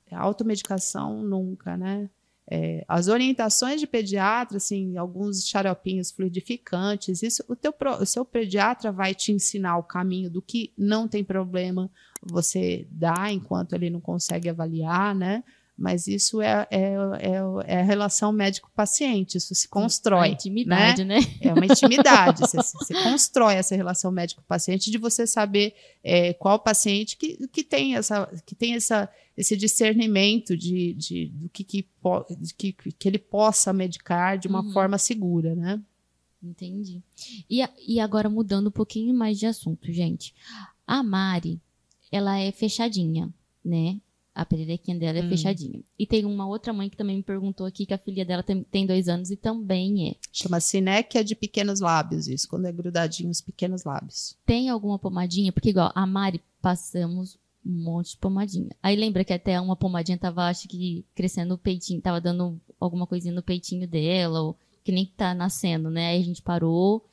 [0.10, 2.10] a automedicação nunca, né?
[2.50, 8.90] É, as orientações de pediatra, assim, alguns xaropinhos fluidificantes, isso o, teu, o seu pediatra
[8.92, 11.90] vai te ensinar o caminho do que não tem problema
[12.22, 15.44] você dar enquanto ele não consegue avaliar, né?
[15.82, 20.30] Mas isso é, é, é, é a relação médico-paciente, isso se constrói.
[20.30, 21.20] intimidade, né?
[21.42, 22.42] É uma intimidade.
[22.46, 25.74] você, você constrói essa relação médico-paciente de você saber
[26.04, 31.50] é, qual paciente que, que tem, essa, que tem essa, esse discernimento de, de, do
[31.50, 31.88] que, que,
[32.56, 34.72] que, que ele possa medicar de uma Uhum.
[34.72, 35.82] forma segura, né?
[36.44, 37.02] Entendi.
[37.50, 40.34] E, e agora mudando um pouquinho mais de assunto, gente.
[40.86, 41.60] A Mari,
[42.12, 43.34] ela é fechadinha,
[43.66, 44.00] né?
[44.34, 45.30] A pererequinha dela é Hum.
[45.30, 45.82] fechadinha.
[46.00, 48.64] E tem uma outra mãe que também me perguntou aqui que a filha dela tem,
[48.64, 50.16] tem dois anos e também é.
[50.32, 54.38] Chama sinéquia de pequenos lábios, isso, quando é grudadinho os pequenos lábios.
[54.46, 55.52] Tem alguma pomadinha?
[55.52, 58.70] Porque, igual, a Mari passamos um monte de pomadinha.
[58.82, 63.06] Aí lembra que até uma pomadinha tava, acho que, crescendo o peitinho, tava dando alguma
[63.06, 66.08] coisinha no peitinho dela, ou que nem tá nascendo, né?
[66.08, 67.06] Aí a gente parou.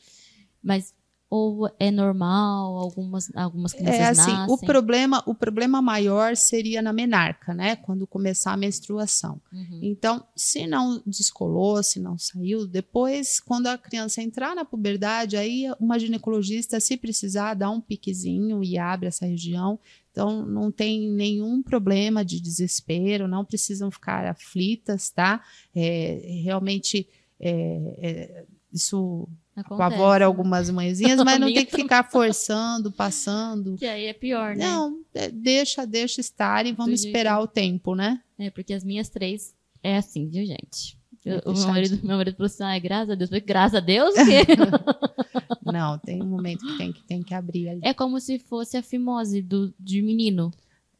[0.62, 0.94] Mas,
[1.30, 4.54] ou é normal, algumas, algumas crianças É assim, nascem.
[4.54, 7.76] o problema, o problema maior seria na menarca, né?
[7.76, 9.38] Quando começar a menstruação.
[9.52, 9.80] Uhum.
[9.82, 15.66] Então, se não descolou, se não saiu, depois, quando a criança entrar na puberdade, aí
[15.78, 19.78] uma ginecologista, se precisar, dá um piquezinho e abre essa região.
[20.10, 25.44] Então, não tem nenhum problema de desespero, não precisam ficar aflitas, tá?
[25.76, 27.06] É, realmente,
[27.38, 27.52] é,
[27.98, 30.24] é, isso Acontece, apavora né?
[30.26, 33.76] algumas mãezinhas, mas não tem que ficar forçando, passando.
[33.76, 34.64] Que aí é pior, né?
[34.64, 37.06] Não, é, deixa, deixa estar e vamos jeito.
[37.14, 38.20] esperar o tempo, né?
[38.38, 40.96] É, porque as minhas três é assim, viu, gente?
[41.26, 43.22] É Eu- o meu marido, meu marido falou assim, ai, graças a Deus.
[43.22, 44.22] Eu falei, graças a Deus, que
[45.72, 47.80] Não, tem um momento que tem que, tem que abrir ali.
[47.82, 50.50] é como se fosse a fimose do, de menino.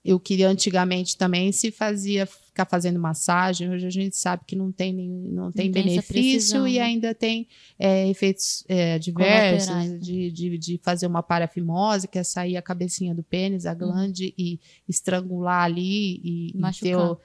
[0.09, 4.73] Eu queria antigamente também se fazia ficar fazendo massagem, hoje a gente sabe que não
[4.73, 6.81] tem, nem, não tem tem essa benefício precisão, e né?
[6.81, 7.47] ainda tem
[7.79, 9.99] é, efeitos é, Colaterais, né?
[9.99, 14.33] de, de, de fazer uma parafimose, que é sair a cabecinha do pênis, a glande
[14.39, 16.53] e estrangular ali e.
[16.57, 16.89] Machucar.
[16.89, 17.19] ter o-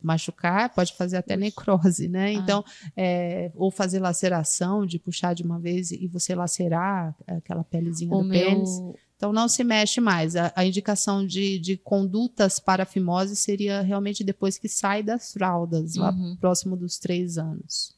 [0.00, 2.26] machucar, pode fazer até necrose, né?
[2.26, 2.32] Ah.
[2.32, 2.64] Então,
[2.96, 8.22] é, ou fazer laceração, de puxar de uma vez e você lacerar aquela pelezinha O
[8.22, 8.70] do pênis.
[9.18, 10.36] Então não se mexe mais.
[10.36, 15.96] A, a indicação de, de condutas para fimose seria realmente depois que sai das fraldas,
[15.96, 16.36] lá Uhum.
[16.40, 17.94] próximo dos três anos.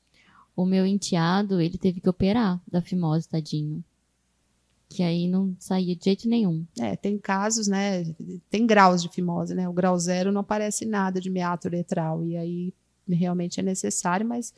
[0.57, 3.83] o meu enteado, ele teve que operar da fimose, tadinho.
[4.91, 6.67] Que aí não saía de jeito nenhum.
[6.79, 8.05] É, tem casos, né?
[8.51, 9.69] Tem graus de fimose, né?
[9.69, 12.75] O grau zero não aparece nada de meato uretral, e aí
[13.09, 14.53] realmente é necessário, mas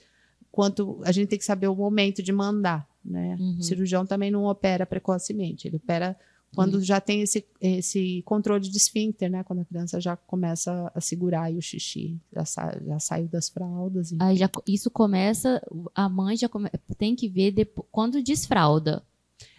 [0.51, 3.37] quanto a gente tem que saber o momento de mandar, né?
[3.39, 3.59] Uhum.
[3.59, 6.17] O cirurgião também não opera precocemente, ele opera
[6.55, 6.81] quando Uhum.
[6.83, 9.43] já tem esse, esse controle de esfíncter, né?
[9.45, 14.13] Quando a criança já começa a segurar o xixi, já, sa já saiu das fraldas.
[14.13, 15.63] e- Aí já, isso começa,
[15.95, 19.03] a mãe já come- tem que ver depo- quando desfralda.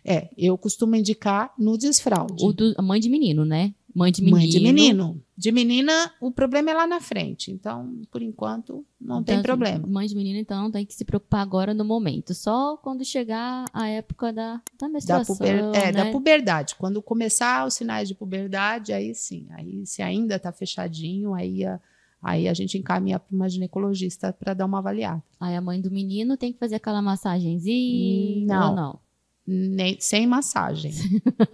[0.05, 2.45] É, eu costumo indicar no desfraude.
[2.45, 3.73] O do, a mãe de menino, né?
[3.95, 4.37] Mãe de menino.
[4.39, 5.23] Mãe de menino.
[5.37, 7.51] De menina, o problema é lá na frente.
[7.51, 9.87] Então, por enquanto, não Então, tem assim, problema.
[9.87, 12.33] Mãe de menino, então, não tem que se preocupar agora no momento.
[12.33, 16.11] Só quando chegar a época da, da Da, menstruação, puber, é, da né?
[16.11, 16.75] puberdade.
[16.75, 19.47] Quando começar os sinais de puberdade, aí sim.
[19.51, 21.79] Aí, se ainda tá fechadinho, aí a,
[22.21, 25.21] aí a gente encaminha para uma ginecologista para dar uma avaliada.
[25.39, 28.69] Aí a mãe do menino tem que fazer aquela massagenzinha Não.
[28.69, 28.99] ou não?
[29.45, 30.93] Nem, sem massagem.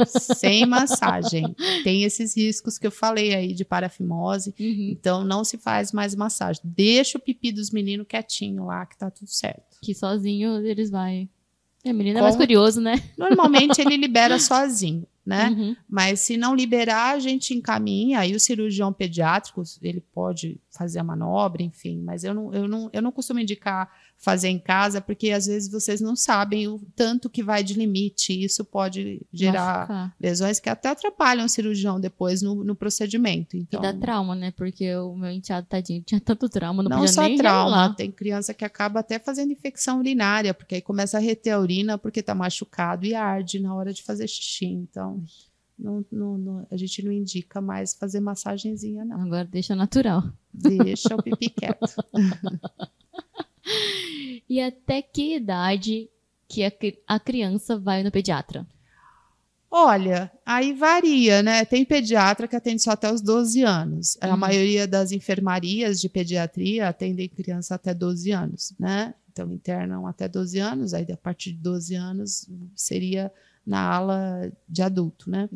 [0.08, 1.56] sem massagem.
[1.84, 4.54] Tem esses riscos que eu falei aí de parafimose.
[4.60, 4.90] Uhum.
[4.92, 6.62] Então, não se faz mais massagem.
[6.64, 9.78] Deixa o pipi dos meninos quietinho lá, que tá tudo certo.
[9.82, 11.28] Que sozinho eles vai.
[11.84, 13.02] É, menino é mais curioso, né?
[13.18, 15.50] Normalmente, ele libera sozinho, né?
[15.50, 15.76] Uhum.
[15.90, 18.20] Mas se não liberar, a gente encaminha.
[18.20, 22.02] Aí o cirurgião pediátrico, ele pode fazer a manobra, enfim.
[22.04, 23.90] Mas eu não, eu não, eu não costumo indicar
[24.22, 28.34] fazer em casa, porque às vezes vocês não sabem o tanto que vai de limite.
[28.44, 33.56] Isso pode gerar lesões que até atrapalham o cirurgião depois no, no procedimento.
[33.56, 34.52] Então, E dá trauma, né?
[34.52, 38.12] Porque o meu enteado, tadinho, tinha tanto trauma, não, não podia só nem trauma, tem
[38.12, 42.22] criança que acaba até fazendo infecção urinária, porque aí começa a reter a urina porque
[42.22, 44.66] tá machucado e arde na hora de fazer xixi.
[44.66, 45.24] Então,
[45.78, 49.22] não- não- não- a gente não indica mais fazer massagenzinha, não.
[49.22, 50.24] Agora deixa natural.
[50.54, 51.96] Deixa o pipi quieto.
[54.50, 56.10] E até que idade
[56.48, 56.72] que a,
[57.08, 58.66] a criança vai no pediatra?
[59.72, 61.64] Olha, aí varia, né?
[61.64, 64.18] Tem pediatra que atende só até os 12 anos.
[64.20, 64.38] A Uhum.
[64.38, 69.14] maioria das enfermarias de pediatria atendem criança até 12 anos, né?
[69.32, 73.32] Então, internam até 12 anos, aí a partir de 12 anos seria
[73.64, 75.48] na ala de adulto, né?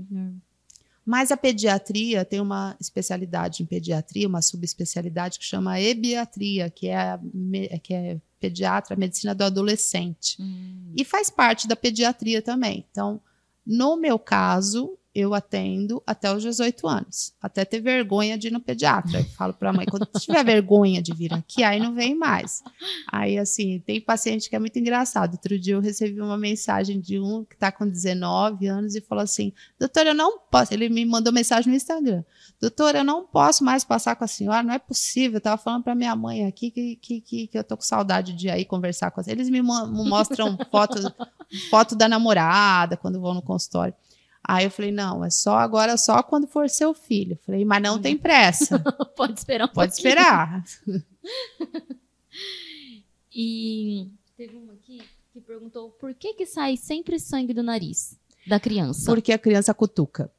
[1.03, 6.97] Mas a pediatria tem uma especialidade em pediatria, uma subespecialidade que chama ebiatria, que é,
[6.97, 7.19] a
[7.81, 10.35] que é pediatra, medicina do adolescente.
[10.41, 10.91] Hum.
[10.97, 12.85] E faz parte da pediatria também.
[12.91, 13.21] Então,
[13.65, 18.59] no meu caso, eu atendo até os 18 anos, até ter vergonha de ir no
[18.59, 19.19] pediatra.
[19.19, 22.63] Eu falo para a mãe, quando tiver vergonha de vir aqui, aí não vem mais.
[23.11, 25.33] Aí, assim, tem paciente que é muito engraçado.
[25.33, 29.23] Outro dia eu recebi uma mensagem de um que está com 19 anos e falou
[29.23, 30.73] assim: Doutora, eu não posso.
[30.73, 32.23] Ele me mandou mensagem no Instagram:
[32.59, 35.33] Doutora, eu não posso mais passar com a senhora, não é possível.
[35.35, 38.33] Eu estava falando para minha mãe aqui que, que, que, que eu tô com saudade
[38.33, 39.27] de aí conversar com eles.
[39.31, 41.05] Eles me mo- me mostram fotos
[41.69, 43.93] foto da namorada quando vão no consultório.
[44.45, 47.39] Aí eu falei, não, é só agora, só quando for seu filho.
[47.45, 48.77] Falei, mas não tem pressa,
[49.15, 50.09] Pode esperar um pode pouquinho.
[50.09, 50.63] esperar.
[53.35, 58.15] E teve uma aqui que perguntou por que que sai sempre sangue do nariz
[58.45, 59.11] da criança?
[59.11, 60.31] Porque a criança cutuca.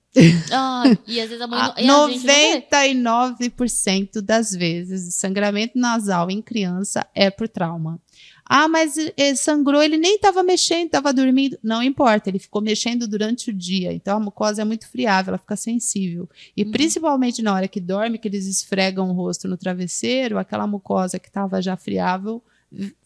[0.52, 2.61] Ah, e às vezes a mãe A não, e a gente não vê.
[2.70, 8.00] 99% das vezes, sangramento nasal em criança é por trauma.
[8.47, 11.59] Ah, mas ele sangrou, ele nem estava mexendo, estava dormindo.
[11.62, 13.92] Não importa, ele ficou mexendo durante o dia.
[13.92, 16.28] Então a mucosa é muito friável, ela fica sensível.
[16.55, 16.70] E Uhum.
[16.70, 21.28] principalmente na hora que dorme, que eles esfregam o rosto no travesseiro, aquela mucosa que
[21.28, 22.42] estava já friável,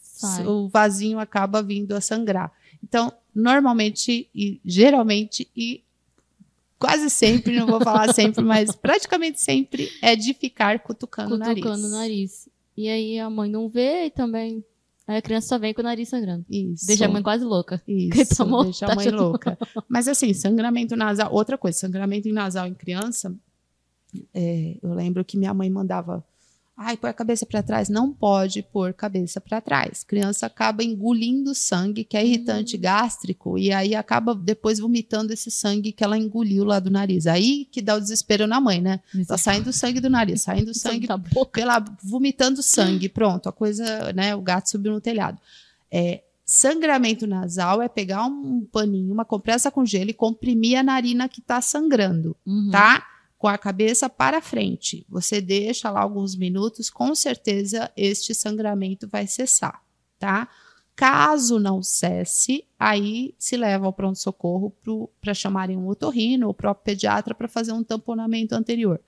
[0.03, 0.45] Sai.
[0.45, 2.51] o vasinho acaba vindo a sangrar.
[2.83, 5.83] Então, normalmente e geralmente e
[6.81, 11.63] quase sempre, não vou falar sempre, mas praticamente sempre é de ficar cutucando, o nariz.
[11.63, 12.49] cutucando o nariz.
[12.77, 14.65] E aí a mãe não vê e também.
[15.09, 16.45] Aí a criança só vem com o nariz sangrando.
[16.51, 16.87] Isso.
[16.87, 17.83] Deixa a mãe quase louca.
[17.89, 19.57] Isso, mo- deixa tá a mãe louca.
[19.89, 23.35] Mas assim, sangramento nasal, outra coisa, sangramento nasal em criança,
[24.35, 26.23] é, eu lembro que minha mãe mandava,
[26.81, 30.05] ai, põe a cabeça para trás, não pode pôr cabeça para trás.
[30.05, 32.81] Criança acaba engolindo sangue, que é irritante Hum.
[32.81, 37.27] gástrico, e aí acaba depois vomitando esse sangue que ela engoliu lá do nariz.
[37.27, 39.01] Aí que dá o desespero na mãe, né?
[39.27, 41.61] Tá saindo sangue do nariz, saindo sangue da boca.
[41.61, 45.39] pela vomitando sangue, pronto, a coisa, né, o gato subiu no telhado.
[45.91, 51.29] É, sangramento nasal é pegar um paninho, uma compressa com gelo e comprimir a narina
[51.29, 52.71] que tá sangrando, Uhum.
[52.71, 53.05] tá?
[53.39, 55.07] Com a cabeça para frente.
[55.09, 59.83] Você deixa lá alguns minutos, com certeza este sangramento vai cessar,
[60.19, 60.49] tá?
[60.97, 64.75] Caso não cesse, aí se leva ao pronto-socorro
[65.21, 69.01] para chamarem um otorrino ou o próprio pediatra para fazer um tamponamento anterior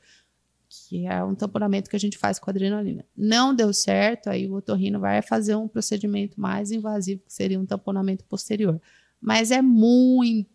[0.70, 3.04] que é um tamponamento que a gente faz com adrenalina.
[3.16, 7.66] Não deu certo, aí o otorrino vai fazer um procedimento mais invasivo, que seria um
[7.66, 8.80] tamponamento posterior.
[9.20, 10.48] Mas é muito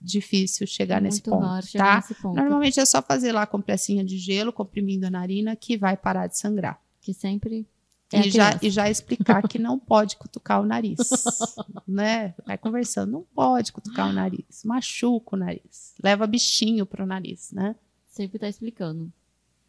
[0.00, 1.96] difícil chegar nesse Muito ponto, raro chegar tá?
[1.96, 2.36] nesse ponto.
[2.36, 6.26] Normalmente é só fazer lá a compressinha de gelo, comprimindo a narina, que vai parar
[6.26, 6.80] de sangrar.
[7.00, 7.66] Que sempre.
[8.12, 10.98] É e, já, e já explicar que não pode cutucar o nariz,
[11.86, 12.34] né?
[12.44, 17.76] Vai conversando, não pode cutucar o nariz, machuca o nariz, leva bichinho pro nariz, né?
[18.08, 19.12] Sempre tá explicando.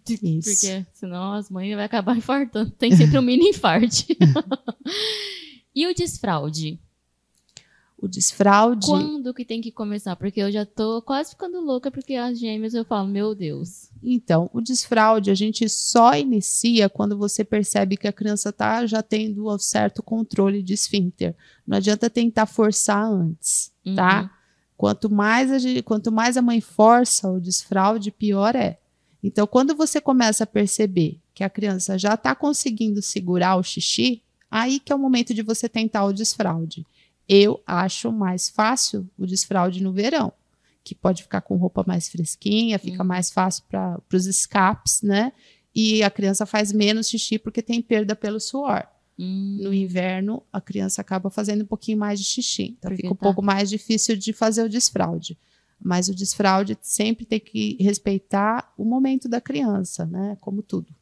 [0.10, 0.50] Isso.
[0.50, 2.72] Porque senão as mães vão acabar infartando.
[2.72, 4.18] Tem sempre um mini infarte.
[5.76, 6.80] e o desfraude?
[8.02, 8.88] O desfraude.
[8.88, 10.16] Quando que tem que começar?
[10.16, 13.89] Porque eu já tô quase ficando louca porque as gêmeas eu falo, meu Deus.
[14.02, 19.04] Então, o desfraude a gente só inicia quando você percebe que a criança está já
[19.04, 21.36] tendo um certo controle de esfíncter.
[21.68, 23.95] Não adianta tentar forçar antes, Uhum.
[23.95, 24.32] tá?
[24.76, 28.80] Quanto mais, a gente- quanto mais a mãe força o desfraude, pior é.
[29.24, 34.24] Então, quando você começa a perceber que a criança já está conseguindo segurar o xixi,
[34.49, 36.84] aí que é o momento de você tentar o desfraude.
[37.34, 40.34] Eu acho mais fácil o desfraude no verão,
[40.84, 45.32] que pode ficar com roupa mais fresquinha, fica mais fácil para os escapes, né?
[45.74, 48.86] E a criança faz menos xixi porque tem perda pelo suor.
[49.18, 52.76] Hum, No inverno, a criança acaba fazendo um pouquinho mais de xixi.
[52.78, 53.24] Então Porque fica um tá.
[53.24, 55.38] pouco mais difícil de fazer o desfraude.
[55.80, 60.38] Mas o desfraude sempre tem que respeitar o momento da criança, né?
[60.42, 60.94] Como tudo.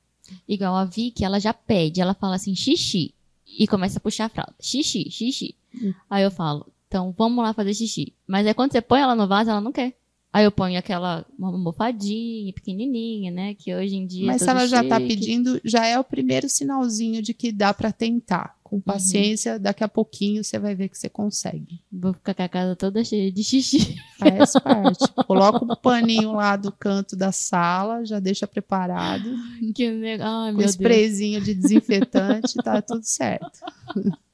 [0.48, 3.16] Igual a Vicky, ela já pede, ela fala assim, xixi.
[3.58, 4.54] E começa a puxar a fralda.
[4.62, 5.56] Xixi, xixi.
[5.76, 5.94] Hum.
[6.10, 8.14] Aí eu falo, então vamos lá fazer xixi.
[8.28, 9.96] Mas aí quando você põe ela no vaso, ela não quer.
[10.32, 13.56] Aí eu ponho aquela uma almofadinha, pequenininha, né?
[13.56, 14.26] Que hoje em dia.
[14.26, 17.52] é Mas se tudo ela já está pedindo, já é o primeiro sinalzinho de que
[17.52, 18.56] dá para tentar.
[18.56, 18.60] Uhum.
[18.70, 21.82] Com paciência, daqui a pouquinho você vai ver que você consegue.
[21.92, 23.96] Vou ficar com a casa toda cheia de xixi.
[24.20, 25.12] Faz parte.
[25.26, 29.28] Coloca um paninho lá do canto da sala, já deixa preparado.
[29.74, 30.42] que legal.
[30.42, 30.76] Ai, com meu Deus.
[30.76, 33.60] sprayzinho de desinfetante, tá tudo certo.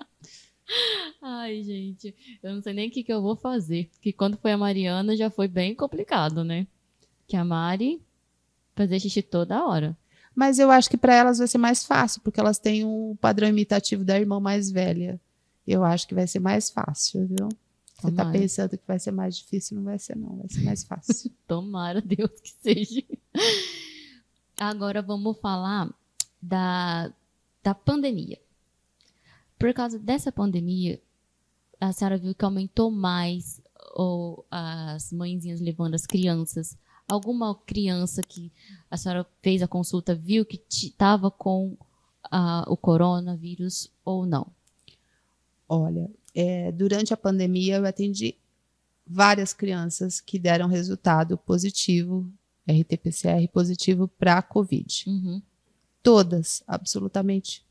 [1.22, 2.16] Ai, gente.
[2.42, 3.90] Eu não sei nem o que, que eu vou fazer.
[3.94, 6.68] Porque quando foi a Mariana já foi bem complicado, né?
[7.28, 8.02] Que a Mari
[8.76, 9.98] fazer xixi toda hora.
[10.36, 13.48] Mas eu acho que para elas vai ser mais fácil, porque elas têm um padrão
[13.48, 15.20] imitativo da irmã mais velha.
[15.66, 17.50] Eu acho que vai ser mais fácil, viu?
[17.96, 18.32] Você tá Tomara.
[18.32, 21.32] pensando que vai ser mais difícil, não vai ser não, vai ser mais fácil.
[21.48, 23.04] Tomara Deus que seja.
[24.60, 25.90] Agora vamos falar
[26.42, 27.12] da,
[27.64, 28.38] da pandemia.
[29.58, 31.00] Por causa dessa pandemia,
[31.80, 33.62] a senhora viu que aumentou mais
[33.94, 36.78] ou, as mãezinhas levando as crianças.
[37.08, 38.52] Alguma criança que
[38.90, 41.78] a senhora fez a consulta viu que estava com
[42.32, 44.48] ah, o coronavírus ou não?
[45.68, 48.36] Olha, é, durante a pandemia eu atendi
[49.06, 52.28] várias crianças que deram resultado positivo,
[52.68, 55.06] RT-PCR positivo para a Covid.
[55.08, 55.42] Uhum.
[56.02, 57.65] todas, absolutamente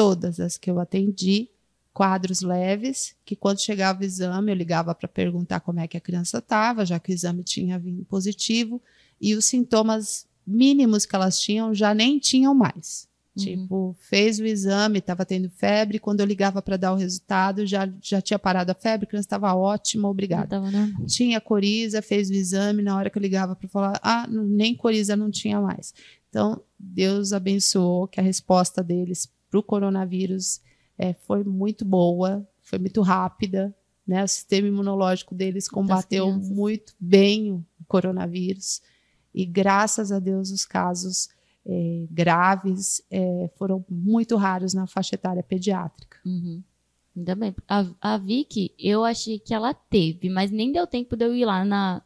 [0.00, 1.50] todas as que eu atendi,
[1.92, 6.00] quadros leves, que quando chegava o exame eu ligava para perguntar como é que a
[6.00, 8.80] criança estava, já que o exame tinha vindo positivo,
[9.20, 13.06] e os sintomas mínimos que elas tinham já nem tinham mais.
[13.36, 13.44] Uhum.
[13.44, 17.86] Tipo, fez o exame, estava tendo febre, quando eu ligava para dar o resultado, já,
[18.00, 20.58] já tinha parado a febre, a criança estava ótima, obrigada
[21.06, 25.14] tinha coriza, fez o exame, na hora que eu ligava para falar, ah, nem coriza
[25.14, 25.92] não tinha mais.
[26.30, 30.60] Então, Deus abençoou que a resposta deles para o coronavírus
[30.98, 33.74] eh, foi muito boa, foi muito rápida,
[34.06, 34.22] né?
[34.22, 38.80] O sistema imunológico deles combateu muito bem o coronavírus
[39.34, 41.28] e graças a Deus os casos
[41.66, 46.18] eh, graves eh, foram muito raros na faixa etária pediátrica.
[46.24, 46.62] Uhum.
[47.16, 47.54] Ainda bem.
[47.68, 51.44] A, a Vicky, eu achei que ela teve, mas nem deu tempo de eu ir
[51.44, 52.02] lá na,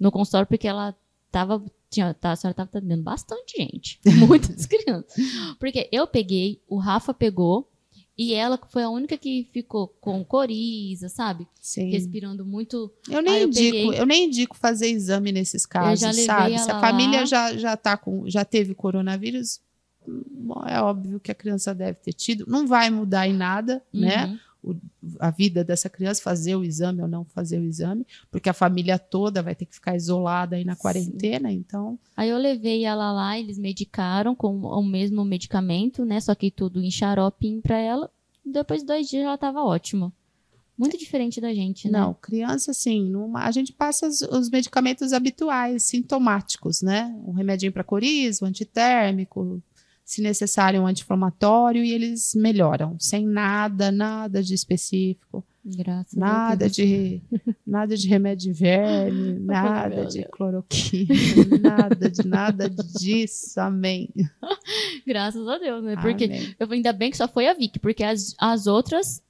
[0.00, 0.96] no consultório, porque ela
[1.30, 1.62] tava.
[1.90, 3.98] Tinha, tá, a senhora tava atendendo bastante gente.
[4.28, 5.14] Muitas crianças.
[5.58, 7.68] Porque eu peguei, o Rafa pegou,
[8.16, 11.46] e ela foi a única que ficou com coriza, sabe?
[11.60, 11.90] Sim.
[11.90, 12.92] Respirando muito.
[13.08, 16.58] Eu nem eu indico, peguei- eu nem indico fazer exame nesses casos, sabe?
[16.58, 17.24] Se a família lá.
[17.26, 19.60] já, já tá com, já teve coronavírus,
[20.06, 22.44] bom, é óbvio que a criança deve ter tido.
[22.48, 24.38] Não vai mudar em nada, né?
[24.72, 25.16] Uhum.
[25.18, 28.98] A vida dessa criança, fazer o exame ou não fazer o exame, porque a família
[28.98, 30.80] toda vai ter que ficar isolada aí na Sim.
[30.82, 31.98] quarentena, então.
[32.16, 36.20] Aí eu levei ela lá, eles medicaram com o mesmo medicamento, né?
[36.20, 38.10] Só que tudo em xaropinho pra ela.
[38.44, 40.12] Depois de dois dias ela tava ótima.
[40.76, 41.98] Muito diferente da gente, né?
[41.98, 47.12] Não, criança, assim, numa- a gente passa os, os medicamentos habituais, sintomáticos, né?
[47.26, 49.60] Um remedinho para coriza, um antitérmico,
[50.08, 56.56] se necessário, um anti-inflamatório, e eles melhoram, sem nada, nada de específico, Graças a nada
[56.56, 56.72] Deus.
[56.72, 57.22] de,
[57.66, 61.14] nada de remédio de verme, nada de cloroquina,
[61.60, 64.08] nada de nada disso, amém.
[65.06, 65.94] Graças a Deus, né?
[66.00, 66.56] Porque Amém.
[66.58, 69.22] eu ainda bem que só foi a Vicky, porque as, as outras.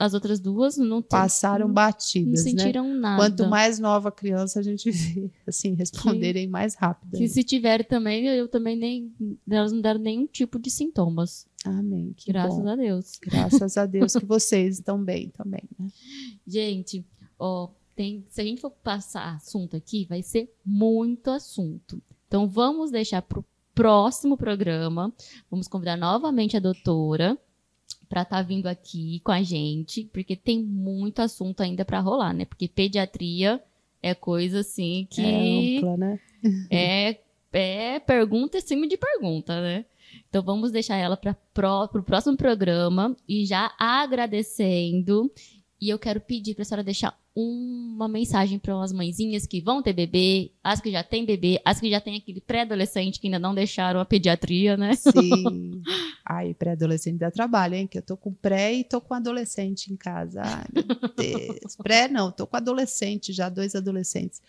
[0.00, 2.50] As outras duas não, Passaram não batidas, né?
[2.50, 3.22] sentiram nada.
[3.22, 7.18] Quanto mais nova a criança, a gente vê, assim, responderem mais rápido.
[7.18, 9.12] Que se tiver também, eu também nem.
[9.46, 11.46] Elas não deram nenhum tipo de sintomas.
[11.66, 12.68] Amém, que graças bom.
[12.70, 13.18] a Deus.
[13.20, 15.88] Graças a Deus que vocês estão bem também, né?
[16.46, 17.04] Gente,
[17.38, 22.00] ó, tem, se a gente for passar assunto aqui, vai ser muito assunto.
[22.26, 23.44] Então vamos deixar pro
[23.74, 25.12] próximo programa.
[25.50, 27.38] Vamos convidar novamente a doutora
[28.10, 32.44] para estar vindo aqui com a gente, porque tem muito assunto ainda para rolar, né?
[32.44, 33.62] Porque pediatria
[34.02, 36.20] é coisa assim que É ampla, né?
[36.68, 37.16] é,
[37.52, 39.84] é pergunta em cima de pergunta, né?
[40.28, 41.36] Então vamos deixar ela para
[41.94, 45.30] o próximo programa e já agradecendo.
[45.80, 49.82] E eu quero pedir para a senhora deixar uma mensagem para as mãezinhas que vão
[49.82, 53.38] ter bebê, as que já têm bebê, as que já têm aquele pré-adolescente que ainda
[53.38, 54.94] não deixaram a pediatria, né?
[54.94, 55.82] Sim.
[56.24, 57.86] Ai, pré-adolescente dá trabalho, hein?
[57.86, 60.42] Que eu tô com pré e tô com adolescente em casa.
[60.42, 60.84] Ai, meu
[61.16, 61.76] Deus.
[61.76, 64.40] Pré não, tô com adolescente já, dois adolescentes.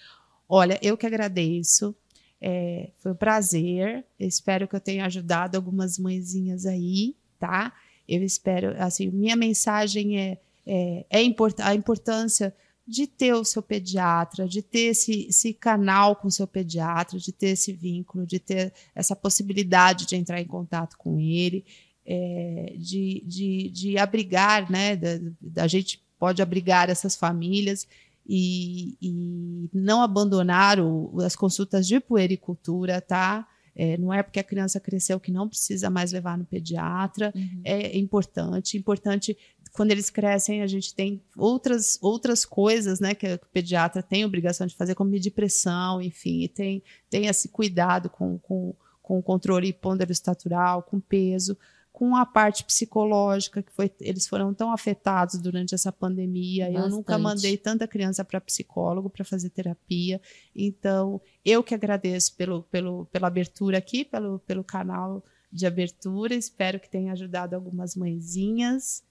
[0.48, 1.96] Olha, eu que agradeço.
[2.42, 4.04] É, foi um prazer.
[4.20, 7.72] Eu espero que eu tenha ajudado algumas mãezinhas aí, tá?
[8.08, 12.54] Eu espero, assim, minha mensagem é, é, é import a importância
[12.92, 17.32] de ter o seu pediatra, de ter esse, esse canal com o seu pediatra, de
[17.32, 21.64] ter esse vínculo, de ter essa possibilidade de entrar em contato com ele,
[22.06, 24.98] é, de, de, de abrigar, né?
[24.98, 27.88] Da, da gente pode abrigar essas famílias
[28.28, 33.48] e, e não abandonar o, as consultas de puericultura, tá?
[33.76, 37.32] É, não é porque a criança cresceu que não precisa mais levar no pediatra.
[37.36, 37.62] Uhum.
[37.64, 39.38] É importante, importante
[39.74, 44.68] quando eles crescem a gente tem outras outras coisas, né, que o pediatra tem obrigação
[44.68, 49.24] de fazer, como medir pressão, enfim, e tem tem esse cuidado com, com, com o
[49.24, 51.58] controle ponderostatural, com peso
[51.92, 56.66] com a parte psicológica, que foi, eles foram tão afetados durante essa pandemia.
[56.66, 56.84] Bastante.
[56.84, 60.22] Eu nunca mandei tanta criança para psicólogo para fazer terapia.
[60.56, 66.34] Então, eu que agradeço pelo, pelo, pela abertura aqui, pelo, pelo canal de abertura.
[66.34, 69.04] Espero que tenha ajudado algumas mãezinhas.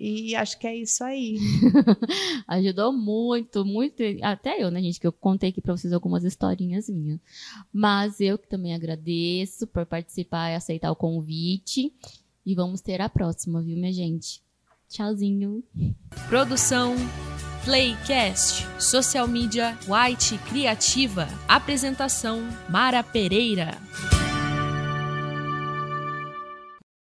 [0.00, 1.38] E acho que é isso aí.
[2.46, 4.02] Ajudou muito, muito.
[4.22, 5.00] Até eu, né, gente?
[5.00, 7.18] Que eu contei aqui para vocês algumas historinhas minhas.
[7.72, 11.92] Mas eu que também agradeço por participar e aceitar o convite.
[12.46, 14.40] E vamos ter a próxima, viu, minha gente?
[14.88, 15.64] Tchauzinho.
[16.28, 16.94] Produção
[17.64, 22.40] Playcast, social media White Criativa, apresentação
[22.70, 23.76] Mara Pereira.